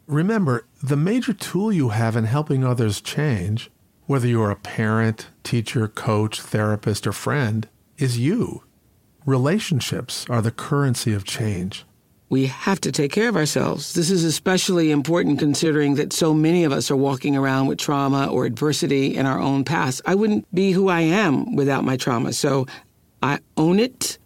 Remember, 0.06 0.66
the 0.82 0.96
major 0.96 1.32
tool 1.32 1.72
you 1.72 1.88
have 1.90 2.14
in 2.14 2.24
helping 2.24 2.62
others 2.62 3.00
change 3.00 3.70
whether 4.06 4.26
you're 4.26 4.50
a 4.50 4.56
parent, 4.56 5.28
teacher, 5.42 5.88
coach, 5.88 6.40
therapist, 6.40 7.06
or 7.06 7.12
friend, 7.12 7.68
is 7.98 8.18
you. 8.18 8.62
Relationships 9.24 10.26
are 10.28 10.42
the 10.42 10.50
currency 10.50 11.14
of 11.14 11.24
change. 11.24 11.84
We 12.28 12.46
have 12.46 12.80
to 12.82 12.92
take 12.92 13.12
care 13.12 13.28
of 13.28 13.36
ourselves. 13.36 13.94
This 13.94 14.10
is 14.10 14.24
especially 14.24 14.90
important 14.90 15.38
considering 15.38 15.94
that 15.94 16.12
so 16.12 16.34
many 16.34 16.64
of 16.64 16.72
us 16.72 16.90
are 16.90 16.96
walking 16.96 17.36
around 17.36 17.66
with 17.66 17.78
trauma 17.78 18.26
or 18.26 18.44
adversity 18.44 19.14
in 19.14 19.24
our 19.24 19.38
own 19.38 19.64
past. 19.64 20.02
I 20.04 20.14
wouldn't 20.14 20.52
be 20.54 20.72
who 20.72 20.88
I 20.88 21.00
am 21.00 21.54
without 21.54 21.84
my 21.84 21.96
trauma. 21.96 22.32
So 22.32 22.66
I 23.24 23.38
own 23.56 23.80
it, 23.80 24.18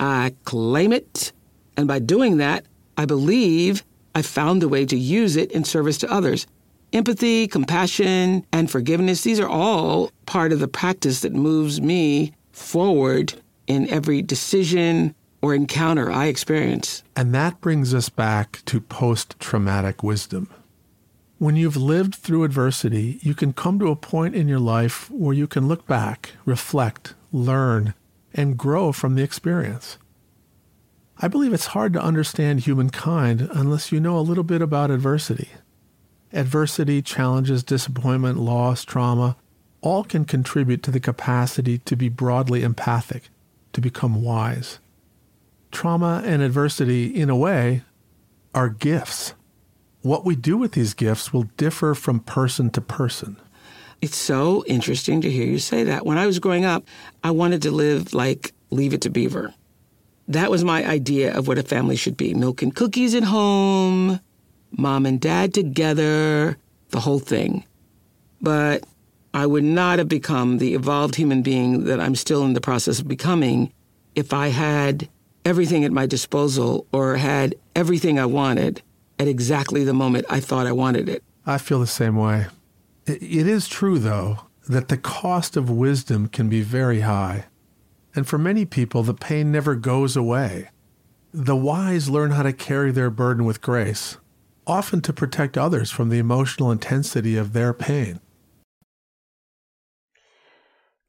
I 0.00 0.34
claim 0.42 0.92
it, 0.92 1.32
and 1.76 1.86
by 1.86 2.00
doing 2.00 2.38
that, 2.38 2.64
I 2.96 3.04
believe 3.06 3.84
I 4.16 4.22
found 4.22 4.64
a 4.64 4.68
way 4.68 4.84
to 4.84 4.96
use 4.96 5.36
it 5.36 5.52
in 5.52 5.62
service 5.62 5.96
to 5.98 6.10
others. 6.10 6.48
Empathy, 6.92 7.46
compassion, 7.46 8.44
and 8.52 8.68
forgiveness, 8.68 9.22
these 9.22 9.38
are 9.38 9.48
all 9.48 10.10
part 10.26 10.52
of 10.52 10.58
the 10.58 10.66
practice 10.66 11.20
that 11.20 11.32
moves 11.32 11.80
me 11.80 12.32
forward 12.50 13.32
in 13.68 13.88
every 13.88 14.22
decision 14.22 15.14
or 15.40 15.54
encounter 15.54 16.10
I 16.10 16.26
experience. 16.26 17.04
And 17.14 17.32
that 17.36 17.60
brings 17.60 17.94
us 17.94 18.08
back 18.08 18.60
to 18.64 18.80
post 18.80 19.38
traumatic 19.38 20.02
wisdom. 20.02 20.50
When 21.38 21.54
you've 21.54 21.76
lived 21.76 22.16
through 22.16 22.42
adversity, 22.42 23.20
you 23.22 23.34
can 23.34 23.52
come 23.52 23.78
to 23.78 23.86
a 23.86 23.96
point 23.96 24.34
in 24.34 24.48
your 24.48 24.60
life 24.60 25.08
where 25.12 25.32
you 25.32 25.46
can 25.46 25.68
look 25.68 25.86
back, 25.86 26.32
reflect, 26.44 27.14
learn, 27.30 27.94
and 28.34 28.58
grow 28.58 28.92
from 28.92 29.14
the 29.14 29.22
experience. 29.22 29.98
I 31.18 31.28
believe 31.28 31.52
it's 31.52 31.66
hard 31.66 31.92
to 31.92 32.02
understand 32.02 32.60
humankind 32.60 33.48
unless 33.52 33.92
you 33.92 34.00
know 34.00 34.18
a 34.18 34.20
little 34.20 34.44
bit 34.44 34.62
about 34.62 34.90
adversity. 34.90 35.50
Adversity, 36.32 37.02
challenges, 37.02 37.62
disappointment, 37.62 38.38
loss, 38.38 38.84
trauma, 38.84 39.36
all 39.82 40.04
can 40.04 40.24
contribute 40.24 40.82
to 40.82 40.90
the 40.90 41.00
capacity 41.00 41.78
to 41.78 41.96
be 41.96 42.08
broadly 42.08 42.62
empathic, 42.62 43.28
to 43.72 43.80
become 43.80 44.22
wise. 44.22 44.78
Trauma 45.70 46.22
and 46.24 46.42
adversity, 46.42 47.06
in 47.06 47.28
a 47.28 47.36
way, 47.36 47.82
are 48.54 48.68
gifts. 48.68 49.34
What 50.02 50.24
we 50.24 50.34
do 50.34 50.56
with 50.56 50.72
these 50.72 50.94
gifts 50.94 51.32
will 51.32 51.44
differ 51.56 51.94
from 51.94 52.20
person 52.20 52.70
to 52.70 52.80
person. 52.80 53.40
It's 54.02 54.16
so 54.16 54.64
interesting 54.66 55.20
to 55.20 55.30
hear 55.30 55.46
you 55.46 55.60
say 55.60 55.84
that. 55.84 56.04
When 56.04 56.18
I 56.18 56.26
was 56.26 56.40
growing 56.40 56.64
up, 56.64 56.84
I 57.22 57.30
wanted 57.30 57.62
to 57.62 57.70
live 57.70 58.12
like 58.12 58.52
Leave 58.70 58.94
It 58.94 59.02
to 59.02 59.10
Beaver. 59.10 59.54
That 60.26 60.50
was 60.50 60.64
my 60.64 60.84
idea 60.84 61.32
of 61.32 61.46
what 61.46 61.56
a 61.56 61.62
family 61.62 61.94
should 61.94 62.16
be 62.16 62.34
milk 62.34 62.62
and 62.62 62.74
cookies 62.74 63.14
at 63.14 63.22
home, 63.22 64.18
mom 64.76 65.06
and 65.06 65.20
dad 65.20 65.54
together, 65.54 66.58
the 66.88 66.98
whole 66.98 67.20
thing. 67.20 67.64
But 68.40 68.84
I 69.32 69.46
would 69.46 69.62
not 69.62 70.00
have 70.00 70.08
become 70.08 70.58
the 70.58 70.74
evolved 70.74 71.14
human 71.14 71.42
being 71.42 71.84
that 71.84 72.00
I'm 72.00 72.16
still 72.16 72.44
in 72.44 72.54
the 72.54 72.60
process 72.60 72.98
of 72.98 73.06
becoming 73.06 73.72
if 74.16 74.32
I 74.32 74.48
had 74.48 75.08
everything 75.44 75.84
at 75.84 75.92
my 75.92 76.06
disposal 76.06 76.88
or 76.92 77.18
had 77.18 77.54
everything 77.76 78.18
I 78.18 78.26
wanted 78.26 78.82
at 79.20 79.28
exactly 79.28 79.84
the 79.84 79.94
moment 79.94 80.26
I 80.28 80.40
thought 80.40 80.66
I 80.66 80.72
wanted 80.72 81.08
it. 81.08 81.22
I 81.46 81.58
feel 81.58 81.78
the 81.78 81.86
same 81.86 82.16
way. 82.16 82.46
It 83.06 83.46
is 83.46 83.66
true, 83.66 83.98
though, 83.98 84.46
that 84.68 84.88
the 84.88 84.96
cost 84.96 85.56
of 85.56 85.68
wisdom 85.68 86.28
can 86.28 86.48
be 86.48 86.62
very 86.62 87.00
high. 87.00 87.46
And 88.14 88.26
for 88.28 88.38
many 88.38 88.64
people, 88.64 89.02
the 89.02 89.14
pain 89.14 89.50
never 89.50 89.74
goes 89.74 90.16
away. 90.16 90.70
The 91.32 91.56
wise 91.56 92.08
learn 92.08 92.32
how 92.32 92.42
to 92.42 92.52
carry 92.52 92.92
their 92.92 93.10
burden 93.10 93.44
with 93.44 93.62
grace, 93.62 94.18
often 94.66 95.00
to 95.02 95.12
protect 95.12 95.58
others 95.58 95.90
from 95.90 96.10
the 96.10 96.18
emotional 96.18 96.70
intensity 96.70 97.36
of 97.36 97.54
their 97.54 97.72
pain. 97.72 98.20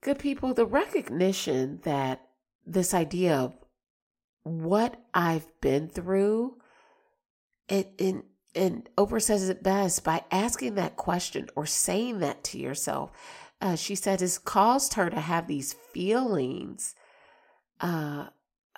Good 0.01 0.17
people, 0.17 0.53
the 0.53 0.65
recognition 0.65 1.79
that 1.83 2.27
this 2.65 2.93
idea 2.93 3.37
of 3.37 3.53
what 4.43 4.99
I've 5.13 5.47
been 5.61 5.87
through, 5.89 6.57
it, 7.67 7.93
it 7.97 8.23
and 8.55 8.87
Oprah 8.97 9.21
says 9.21 9.49
it 9.49 9.63
best 9.63 10.03
by 10.03 10.23
asking 10.31 10.75
that 10.75 10.95
question 10.95 11.49
or 11.55 11.65
saying 11.65 12.19
that 12.19 12.43
to 12.45 12.59
yourself. 12.59 13.11
Uh, 13.61 13.75
she 13.75 13.95
said 13.95 14.21
it's 14.21 14.37
caused 14.37 14.93
her 14.93 15.09
to 15.09 15.19
have 15.19 15.47
these 15.47 15.73
feelings. 15.73 16.95
Uh, 17.79 18.27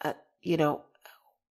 uh, 0.03 0.13
you 0.41 0.57
know, 0.57 0.83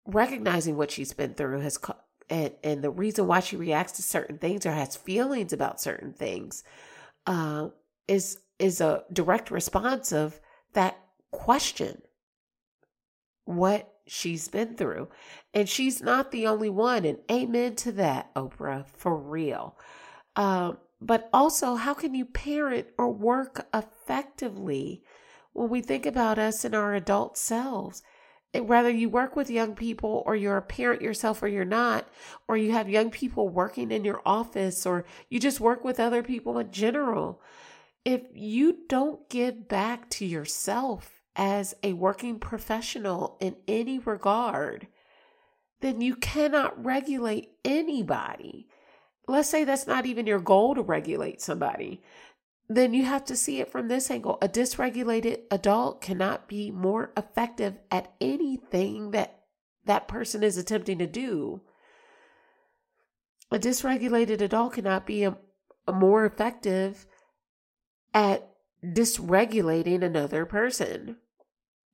recognizing 0.06 0.76
what 0.76 0.90
she's 0.90 1.12
been 1.12 1.34
through 1.34 1.60
has 1.60 1.78
co- 1.78 1.96
and 2.30 2.52
and 2.62 2.82
the 2.82 2.90
reason 2.90 3.26
why 3.26 3.40
she 3.40 3.56
reacts 3.56 3.92
to 3.92 4.02
certain 4.02 4.38
things 4.38 4.64
or 4.64 4.72
has 4.72 4.96
feelings 4.96 5.52
about 5.52 5.80
certain 5.80 6.12
things 6.12 6.64
uh, 7.26 7.68
is 8.08 8.38
is 8.58 8.80
a 8.80 9.04
direct 9.12 9.50
response 9.50 10.12
of 10.12 10.40
that 10.72 10.98
question. 11.30 12.02
What 13.44 13.93
she's 14.06 14.48
been 14.48 14.76
through. 14.76 15.08
And 15.52 15.68
she's 15.68 16.02
not 16.02 16.30
the 16.30 16.46
only 16.46 16.70
one. 16.70 17.04
And 17.04 17.18
amen 17.30 17.76
to 17.76 17.92
that, 17.92 18.34
Oprah, 18.34 18.86
for 18.96 19.16
real. 19.16 19.76
Um, 20.36 20.78
but 21.00 21.28
also, 21.32 21.74
how 21.74 21.94
can 21.94 22.14
you 22.14 22.24
parent 22.24 22.88
or 22.98 23.12
work 23.12 23.66
effectively 23.74 25.02
when 25.52 25.68
we 25.68 25.80
think 25.80 26.06
about 26.06 26.38
us 26.38 26.64
in 26.64 26.74
our 26.74 26.94
adult 26.94 27.36
selves? 27.36 28.02
Whether 28.54 28.90
you 28.90 29.08
work 29.08 29.34
with 29.34 29.50
young 29.50 29.74
people 29.74 30.22
or 30.26 30.36
you're 30.36 30.56
a 30.56 30.62
parent 30.62 31.02
yourself 31.02 31.42
or 31.42 31.48
you're 31.48 31.64
not, 31.64 32.08
or 32.46 32.56
you 32.56 32.70
have 32.72 32.88
young 32.88 33.10
people 33.10 33.48
working 33.48 33.90
in 33.90 34.04
your 34.04 34.22
office 34.24 34.86
or 34.86 35.04
you 35.28 35.40
just 35.40 35.60
work 35.60 35.84
with 35.84 35.98
other 35.98 36.22
people 36.22 36.58
in 36.58 36.70
general, 36.70 37.42
if 38.04 38.22
you 38.32 38.78
don't 38.88 39.28
give 39.28 39.66
back 39.66 40.08
to 40.10 40.24
yourself 40.24 41.13
as 41.36 41.74
a 41.82 41.92
working 41.92 42.38
professional 42.38 43.36
in 43.40 43.56
any 43.66 43.98
regard, 43.98 44.86
then 45.80 46.00
you 46.00 46.16
cannot 46.16 46.84
regulate 46.84 47.50
anybody. 47.64 48.68
Let's 49.26 49.48
say 49.50 49.64
that's 49.64 49.86
not 49.86 50.06
even 50.06 50.26
your 50.26 50.40
goal 50.40 50.74
to 50.74 50.82
regulate 50.82 51.40
somebody. 51.40 52.02
Then 52.68 52.94
you 52.94 53.04
have 53.04 53.24
to 53.26 53.36
see 53.36 53.60
it 53.60 53.70
from 53.70 53.88
this 53.88 54.10
angle. 54.10 54.38
A 54.40 54.48
dysregulated 54.48 55.42
adult 55.50 56.00
cannot 56.00 56.48
be 56.48 56.70
more 56.70 57.12
effective 57.16 57.78
at 57.90 58.12
anything 58.20 59.10
that 59.10 59.40
that 59.84 60.08
person 60.08 60.42
is 60.42 60.56
attempting 60.56 60.98
to 60.98 61.06
do. 61.06 61.60
a 63.50 63.58
dysregulated 63.58 64.40
adult 64.40 64.74
cannot 64.74 65.06
be 65.06 65.24
a, 65.24 65.36
a 65.86 65.92
more 65.92 66.24
effective 66.24 67.06
at 68.12 68.48
dysregulating 68.82 70.02
another 70.02 70.44
person. 70.46 71.16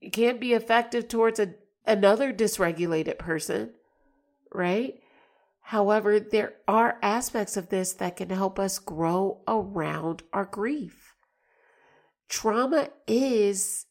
It 0.01 0.13
can't 0.13 0.41
be 0.41 0.53
effective 0.53 1.09
towards 1.09 1.39
a, 1.39 1.55
another 1.87 2.33
dysregulated 2.33 3.19
person, 3.19 3.73
right? 4.53 4.95
However, 5.61 6.19
there 6.19 6.55
are 6.67 6.99
aspects 7.03 7.57
of 7.57 7.69
this 7.69 7.93
that 7.95 8.17
can 8.17 8.31
help 8.31 8.59
us 8.59 8.79
grow 8.79 9.43
around 9.47 10.23
our 10.33 10.47
grief. 10.47 11.15
Trauma 12.29 12.91
is 13.07 13.87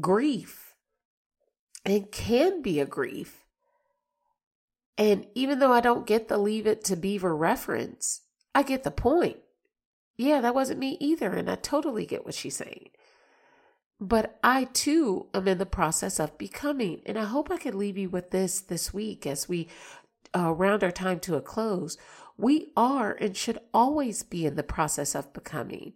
grief 0.00 0.74
and 1.84 2.10
can 2.10 2.62
be 2.62 2.80
a 2.80 2.86
grief. 2.86 3.44
And 4.96 5.26
even 5.34 5.58
though 5.58 5.72
I 5.72 5.80
don't 5.80 6.06
get 6.06 6.28
the 6.28 6.38
leave 6.38 6.66
it 6.66 6.84
to 6.84 6.96
beaver 6.96 7.34
reference, 7.34 8.22
I 8.54 8.62
get 8.62 8.84
the 8.84 8.90
point. 8.90 9.38
Yeah, 10.16 10.40
that 10.40 10.54
wasn't 10.54 10.78
me 10.78 10.96
either. 11.00 11.32
And 11.32 11.50
I 11.50 11.56
totally 11.56 12.06
get 12.06 12.24
what 12.24 12.34
she's 12.34 12.56
saying. 12.56 12.90
But 14.00 14.38
I 14.42 14.64
too 14.64 15.28
am 15.32 15.48
in 15.48 15.58
the 15.58 15.66
process 15.66 16.18
of 16.18 16.36
becoming. 16.36 17.00
And 17.06 17.18
I 17.18 17.24
hope 17.24 17.50
I 17.50 17.56
can 17.56 17.78
leave 17.78 17.96
you 17.96 18.10
with 18.10 18.30
this 18.30 18.60
this 18.60 18.92
week 18.92 19.26
as 19.26 19.48
we 19.48 19.68
uh, 20.36 20.52
round 20.52 20.82
our 20.82 20.90
time 20.90 21.20
to 21.20 21.36
a 21.36 21.40
close. 21.40 21.96
We 22.36 22.72
are 22.76 23.12
and 23.12 23.36
should 23.36 23.60
always 23.72 24.22
be 24.22 24.44
in 24.44 24.56
the 24.56 24.62
process 24.62 25.14
of 25.14 25.32
becoming. 25.32 25.94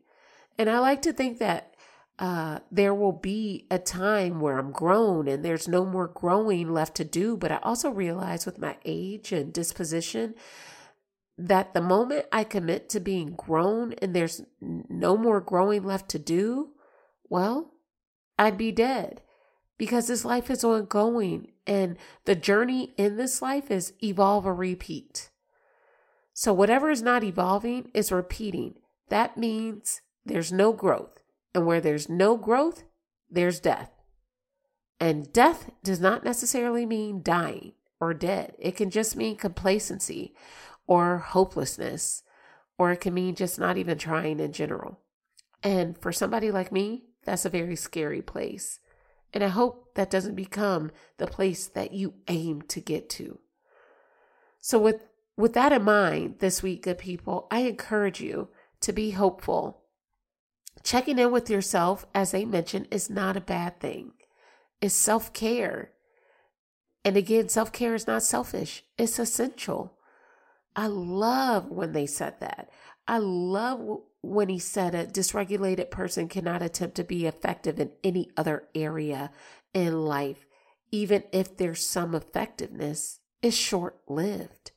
And 0.57 0.71
I 0.71 0.79
like 0.79 1.03
to 1.03 1.13
think 1.13 1.39
that 1.39 1.75
uh, 2.19 2.59
there 2.71 2.95
will 2.95 3.13
be 3.13 3.67
a 3.71 3.79
time 3.79 4.41
where 4.41 4.59
I'm 4.59 4.73
grown 4.73 5.29
and 5.29 5.45
there's 5.45 5.69
no 5.69 5.85
more 5.85 6.09
growing 6.09 6.73
left 6.73 6.97
to 6.97 7.05
do. 7.05 7.37
But 7.37 7.53
I 7.53 7.59
also 7.63 7.91
realize 7.91 8.47
with 8.47 8.59
my 8.59 8.77
age 8.85 9.33
and 9.33 9.53
disposition 9.53 10.35
that 11.37 11.75
the 11.75 11.81
moment 11.81 12.27
I 12.33 12.43
commit 12.43 12.89
to 12.91 13.01
being 13.01 13.35
grown 13.37 13.93
and 13.95 14.15
there's 14.15 14.43
no 14.61 15.17
more 15.17 15.41
growing 15.41 15.85
left 15.85 16.09
to 16.11 16.19
do, 16.19 16.71
well, 17.29 17.73
I'd 18.39 18.57
be 18.57 18.73
dead 18.73 19.21
because 19.77 20.09
this 20.09 20.25
life 20.25 20.51
is 20.51 20.65
ongoing 20.65 21.53
and 21.67 21.97
the 22.25 22.35
journey 22.35 22.95
in 22.97 23.17
this 23.17 23.43
life 23.43 23.71
is 23.71 23.93
evolve 24.03 24.47
or 24.47 24.55
repeat. 24.55 25.31
So 26.33 26.53
whatever 26.53 26.91
is 26.91 27.03
not 27.03 27.25
evolving 27.25 27.91
is 27.95 28.13
repeating. 28.13 28.75
That 29.09 29.37
means 29.37 30.01
there's 30.25 30.53
no 30.53 30.73
growth. 30.73 31.19
And 31.55 31.67
where 31.67 31.81
there's 31.81 32.09
no 32.09 32.37
growth, 32.37 32.85
there's 33.31 33.59
death. 33.59 33.91
And 35.01 35.33
death 35.33 35.71
does 35.83 36.01
not 36.01 36.25
necessarily 36.25 36.87
mean 36.87 37.23
dying 37.23 37.73
or 38.01 38.15
dead. 38.15 38.55
It 38.59 38.77
can 38.77 38.91
just 38.91 39.17
mean 39.17 39.37
complacency 39.37 40.35
or 40.87 41.19
hopelessness, 41.19 42.23
or 42.79 42.93
it 42.93 43.01
can 43.01 43.15
mean 43.15 43.35
just 43.35 43.59
not 43.59 43.77
even 43.77 43.99
trying 43.99 44.41
in 44.41 44.53
general. 44.53 45.01
And 45.63 45.99
for 45.99 46.13
somebody 46.13 46.51
like 46.51 46.71
me, 46.71 47.05
that's 47.25 47.45
a 47.45 47.51
very 47.51 47.77
scary 47.77 48.23
place. 48.23 48.81
And 49.33 49.45
I 49.45 49.49
hope 49.49 49.95
that 49.95 50.11
doesn't 50.11 50.35
become 50.35 50.91
the 51.19 51.27
place 51.27 51.67
that 51.69 51.93
you 51.93 52.15
aim 52.29 52.63
to 52.69 52.81
get 52.81 53.11
to. 53.11 53.39
So 54.61 54.79
with 54.79 55.05
with 55.37 55.53
that 55.53 55.73
in 55.73 55.85
mind, 55.85 56.41
this 56.41 56.65
week, 56.65 56.83
good 56.83 56.99
people, 56.99 57.47
I 57.49 57.61
encourage 57.61 58.21
you 58.21 58.49
to 58.81 58.93
be 58.93 59.13
hopeful. 59.13 59.83
Checking 60.83 61.19
in 61.19 61.31
with 61.31 61.49
yourself, 61.49 62.07
as 62.13 62.33
they 62.33 62.45
mentioned, 62.45 62.89
is 62.91 63.09
not 63.09 63.37
a 63.37 63.41
bad 63.41 63.79
thing. 63.79 64.13
It's 64.81 64.95
self 64.95 65.33
care. 65.33 65.93
And 67.05 67.17
again, 67.17 67.49
self 67.49 67.73
care 67.73 67.95
is 67.95 68.07
not 68.07 68.23
selfish, 68.23 68.85
it's 68.97 69.19
essential. 69.19 69.95
I 70.75 70.87
love 70.87 71.71
when 71.71 71.93
they 71.93 72.07
said 72.07 72.41
that. 72.41 72.69
I 73.09 73.19
love 73.19 74.03
when 74.21 74.51
he 74.51 74.59
said 74.59 74.95
a 74.95 75.07
dysregulated 75.07 75.91
person 75.91 76.29
cannot 76.29 76.63
attempt 76.63 76.97
to 76.97 77.05
be 77.05 77.27
effective 77.27 77.81
in 77.81 77.93
any 78.05 78.31
other 78.37 78.69
area 78.75 79.31
in 79.73 80.05
life, 80.05 80.47
even 80.93 81.25
if 81.33 81.57
there's 81.57 81.85
some 81.85 82.15
effectiveness, 82.15 83.21
is 83.41 83.57
short 83.57 83.99
lived. 84.09 84.73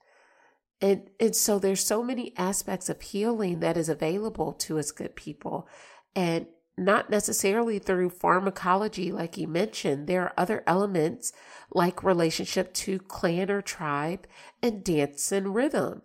And, 0.79 1.09
and 1.19 1.35
so 1.35 1.59
there's 1.59 1.83
so 1.83 2.01
many 2.01 2.33
aspects 2.37 2.89
of 2.89 3.01
healing 3.01 3.59
that 3.59 3.77
is 3.77 3.89
available 3.89 4.53
to 4.53 4.79
us 4.79 4.91
good 4.91 5.15
people. 5.15 5.67
And 6.15 6.47
not 6.77 7.09
necessarily 7.09 7.79
through 7.79 8.09
pharmacology, 8.09 9.11
like 9.11 9.37
you 9.37 9.47
mentioned. 9.47 10.07
There 10.07 10.23
are 10.23 10.33
other 10.37 10.63
elements 10.65 11.33
like 11.71 12.03
relationship 12.03 12.73
to 12.75 12.97
clan 12.99 13.51
or 13.51 13.61
tribe 13.61 14.25
and 14.63 14.83
dance 14.83 15.31
and 15.31 15.53
rhythm. 15.53 16.01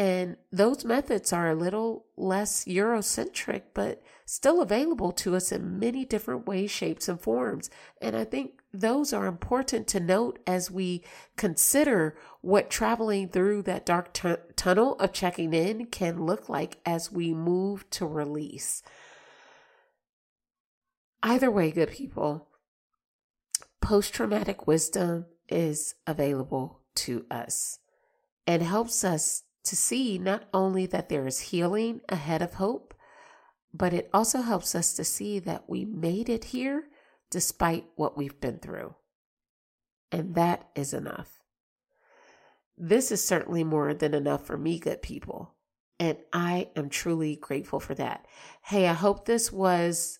And 0.00 0.38
those 0.50 0.82
methods 0.82 1.30
are 1.30 1.50
a 1.50 1.54
little 1.54 2.06
less 2.16 2.64
Eurocentric, 2.64 3.64
but 3.74 4.00
still 4.24 4.62
available 4.62 5.12
to 5.12 5.36
us 5.36 5.52
in 5.52 5.78
many 5.78 6.06
different 6.06 6.46
ways, 6.46 6.70
shapes, 6.70 7.06
and 7.06 7.20
forms. 7.20 7.68
And 8.00 8.16
I 8.16 8.24
think 8.24 8.62
those 8.72 9.12
are 9.12 9.26
important 9.26 9.86
to 9.88 10.00
note 10.00 10.38
as 10.46 10.70
we 10.70 11.04
consider 11.36 12.16
what 12.40 12.70
traveling 12.70 13.28
through 13.28 13.60
that 13.64 13.84
dark 13.84 14.14
t- 14.14 14.36
tunnel 14.56 14.94
of 14.94 15.12
checking 15.12 15.52
in 15.52 15.84
can 15.84 16.24
look 16.24 16.48
like 16.48 16.78
as 16.86 17.12
we 17.12 17.34
move 17.34 17.90
to 17.90 18.06
release. 18.06 18.82
Either 21.22 21.50
way, 21.50 21.70
good 21.70 21.90
people, 21.90 22.48
post 23.82 24.14
traumatic 24.14 24.66
wisdom 24.66 25.26
is 25.50 25.94
available 26.06 26.80
to 26.94 27.26
us 27.30 27.80
and 28.46 28.62
helps 28.62 29.04
us 29.04 29.42
to 29.64 29.76
see 29.76 30.18
not 30.18 30.44
only 30.54 30.86
that 30.86 31.08
there 31.08 31.26
is 31.26 31.40
healing 31.40 32.00
ahead 32.08 32.42
of 32.42 32.54
hope, 32.54 32.94
but 33.72 33.92
it 33.92 34.10
also 34.12 34.42
helps 34.42 34.74
us 34.74 34.94
to 34.94 35.04
see 35.04 35.38
that 35.40 35.68
we 35.68 35.84
made 35.84 36.28
it 36.28 36.44
here 36.44 36.84
despite 37.30 37.86
what 37.96 38.16
we've 38.16 38.40
been 38.40 38.58
through. 38.58 38.94
And 40.10 40.34
that 40.34 40.68
is 40.74 40.92
enough. 40.92 41.40
This 42.76 43.12
is 43.12 43.24
certainly 43.24 43.62
more 43.62 43.92
than 43.94 44.14
enough 44.14 44.46
for 44.46 44.56
me, 44.56 44.78
good 44.78 45.02
people. 45.02 45.54
And 45.98 46.16
I 46.32 46.70
am 46.74 46.88
truly 46.88 47.36
grateful 47.36 47.78
for 47.78 47.94
that. 47.94 48.26
Hey, 48.62 48.88
I 48.88 48.94
hope 48.94 49.26
this 49.26 49.52
was 49.52 50.19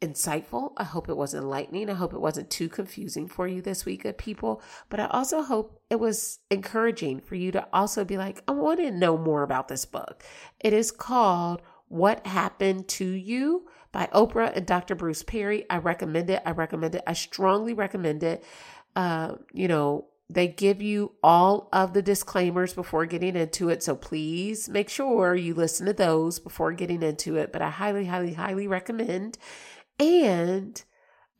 insightful. 0.00 0.72
I 0.76 0.84
hope 0.84 1.08
it 1.08 1.16
was 1.16 1.34
enlightening. 1.34 1.90
I 1.90 1.94
hope 1.94 2.12
it 2.12 2.20
wasn't 2.20 2.50
too 2.50 2.68
confusing 2.68 3.28
for 3.28 3.46
you 3.46 3.60
this 3.60 3.84
week, 3.84 4.02
good 4.02 4.18
people. 4.18 4.62
But 4.88 5.00
I 5.00 5.06
also 5.06 5.42
hope 5.42 5.80
it 5.90 6.00
was 6.00 6.38
encouraging 6.50 7.20
for 7.20 7.34
you 7.34 7.52
to 7.52 7.66
also 7.72 8.04
be 8.04 8.16
like, 8.16 8.42
I 8.48 8.52
want 8.52 8.80
to 8.80 8.90
know 8.90 9.18
more 9.18 9.42
about 9.42 9.68
this 9.68 9.84
book. 9.84 10.22
It 10.58 10.72
is 10.72 10.90
called 10.90 11.60
What 11.88 12.26
Happened 12.26 12.88
to 12.88 13.04
You 13.04 13.68
by 13.92 14.08
Oprah 14.14 14.56
and 14.56 14.66
Dr. 14.66 14.94
Bruce 14.94 15.22
Perry. 15.22 15.66
I 15.68 15.78
recommend 15.78 16.30
it. 16.30 16.42
I 16.46 16.52
recommend 16.52 16.94
it. 16.94 17.02
I 17.06 17.12
strongly 17.12 17.74
recommend 17.74 18.22
it. 18.22 18.42
Uh, 18.96 19.34
you 19.52 19.68
know, 19.68 20.06
they 20.30 20.46
give 20.46 20.80
you 20.80 21.12
all 21.24 21.68
of 21.72 21.92
the 21.92 22.02
disclaimers 22.02 22.72
before 22.72 23.04
getting 23.04 23.34
into 23.34 23.68
it. 23.68 23.82
So 23.82 23.96
please 23.96 24.68
make 24.68 24.88
sure 24.88 25.34
you 25.34 25.54
listen 25.54 25.86
to 25.86 25.92
those 25.92 26.38
before 26.38 26.72
getting 26.72 27.02
into 27.02 27.36
it. 27.36 27.52
But 27.52 27.62
I 27.62 27.70
highly, 27.70 28.06
highly, 28.06 28.34
highly 28.34 28.68
recommend 28.68 29.38
and 30.00 30.82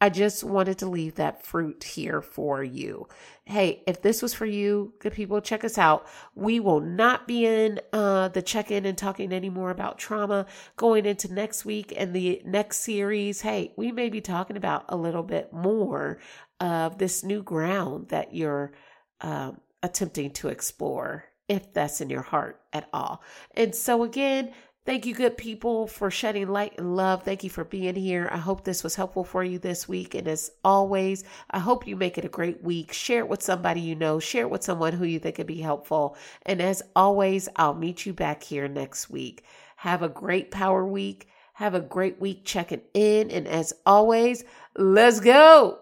I 0.02 0.08
just 0.08 0.44
wanted 0.44 0.78
to 0.78 0.88
leave 0.88 1.16
that 1.16 1.44
fruit 1.44 1.84
here 1.84 2.22
for 2.22 2.64
you. 2.64 3.06
Hey, 3.44 3.82
if 3.86 4.00
this 4.00 4.22
was 4.22 4.32
for 4.32 4.46
you, 4.46 4.94
good 4.98 5.12
people, 5.12 5.40
check 5.42 5.62
us 5.62 5.76
out. 5.76 6.06
We 6.34 6.58
will 6.58 6.80
not 6.80 7.26
be 7.26 7.44
in 7.44 7.80
uh, 7.92 8.28
the 8.28 8.40
check 8.40 8.70
in 8.70 8.86
and 8.86 8.96
talking 8.96 9.32
anymore 9.32 9.70
about 9.70 9.98
trauma 9.98 10.46
going 10.76 11.04
into 11.04 11.32
next 11.32 11.66
week 11.66 11.92
and 11.94 12.14
the 12.14 12.40
next 12.46 12.78
series. 12.78 13.42
Hey, 13.42 13.74
we 13.76 13.92
may 13.92 14.08
be 14.08 14.22
talking 14.22 14.56
about 14.56 14.86
a 14.88 14.96
little 14.96 15.22
bit 15.22 15.52
more 15.52 16.18
of 16.60 16.96
this 16.96 17.22
new 17.22 17.42
ground 17.42 18.08
that 18.08 18.34
you're 18.34 18.72
um, 19.20 19.60
attempting 19.82 20.30
to 20.30 20.48
explore, 20.48 21.24
if 21.46 21.74
that's 21.74 22.00
in 22.00 22.08
your 22.08 22.22
heart 22.22 22.60
at 22.72 22.88
all. 22.92 23.22
And 23.54 23.74
so, 23.74 24.02
again, 24.02 24.52
Thank 24.86 25.04
you, 25.04 25.14
good 25.14 25.36
people, 25.36 25.86
for 25.86 26.10
shedding 26.10 26.48
light 26.48 26.72
and 26.78 26.96
love. 26.96 27.22
Thank 27.22 27.44
you 27.44 27.50
for 27.50 27.64
being 27.64 27.94
here. 27.94 28.30
I 28.32 28.38
hope 28.38 28.64
this 28.64 28.82
was 28.82 28.94
helpful 28.94 29.24
for 29.24 29.44
you 29.44 29.58
this 29.58 29.86
week. 29.86 30.14
And 30.14 30.26
as 30.26 30.52
always, 30.64 31.22
I 31.50 31.58
hope 31.58 31.86
you 31.86 31.96
make 31.96 32.16
it 32.16 32.24
a 32.24 32.30
great 32.30 32.64
week. 32.64 32.90
Share 32.94 33.18
it 33.18 33.28
with 33.28 33.42
somebody 33.42 33.82
you 33.82 33.94
know, 33.94 34.18
share 34.18 34.44
it 34.44 34.50
with 34.50 34.64
someone 34.64 34.94
who 34.94 35.04
you 35.04 35.18
think 35.18 35.36
could 35.36 35.46
be 35.46 35.60
helpful. 35.60 36.16
And 36.46 36.62
as 36.62 36.82
always, 36.96 37.46
I'll 37.56 37.74
meet 37.74 38.06
you 38.06 38.14
back 38.14 38.42
here 38.42 38.68
next 38.68 39.10
week. 39.10 39.44
Have 39.76 40.02
a 40.02 40.08
great 40.08 40.50
power 40.50 40.86
week. 40.86 41.28
Have 41.52 41.74
a 41.74 41.80
great 41.80 42.18
week 42.18 42.46
checking 42.46 42.80
in. 42.94 43.30
And 43.30 43.46
as 43.46 43.74
always, 43.84 44.44
let's 44.76 45.20
go. 45.20 45.80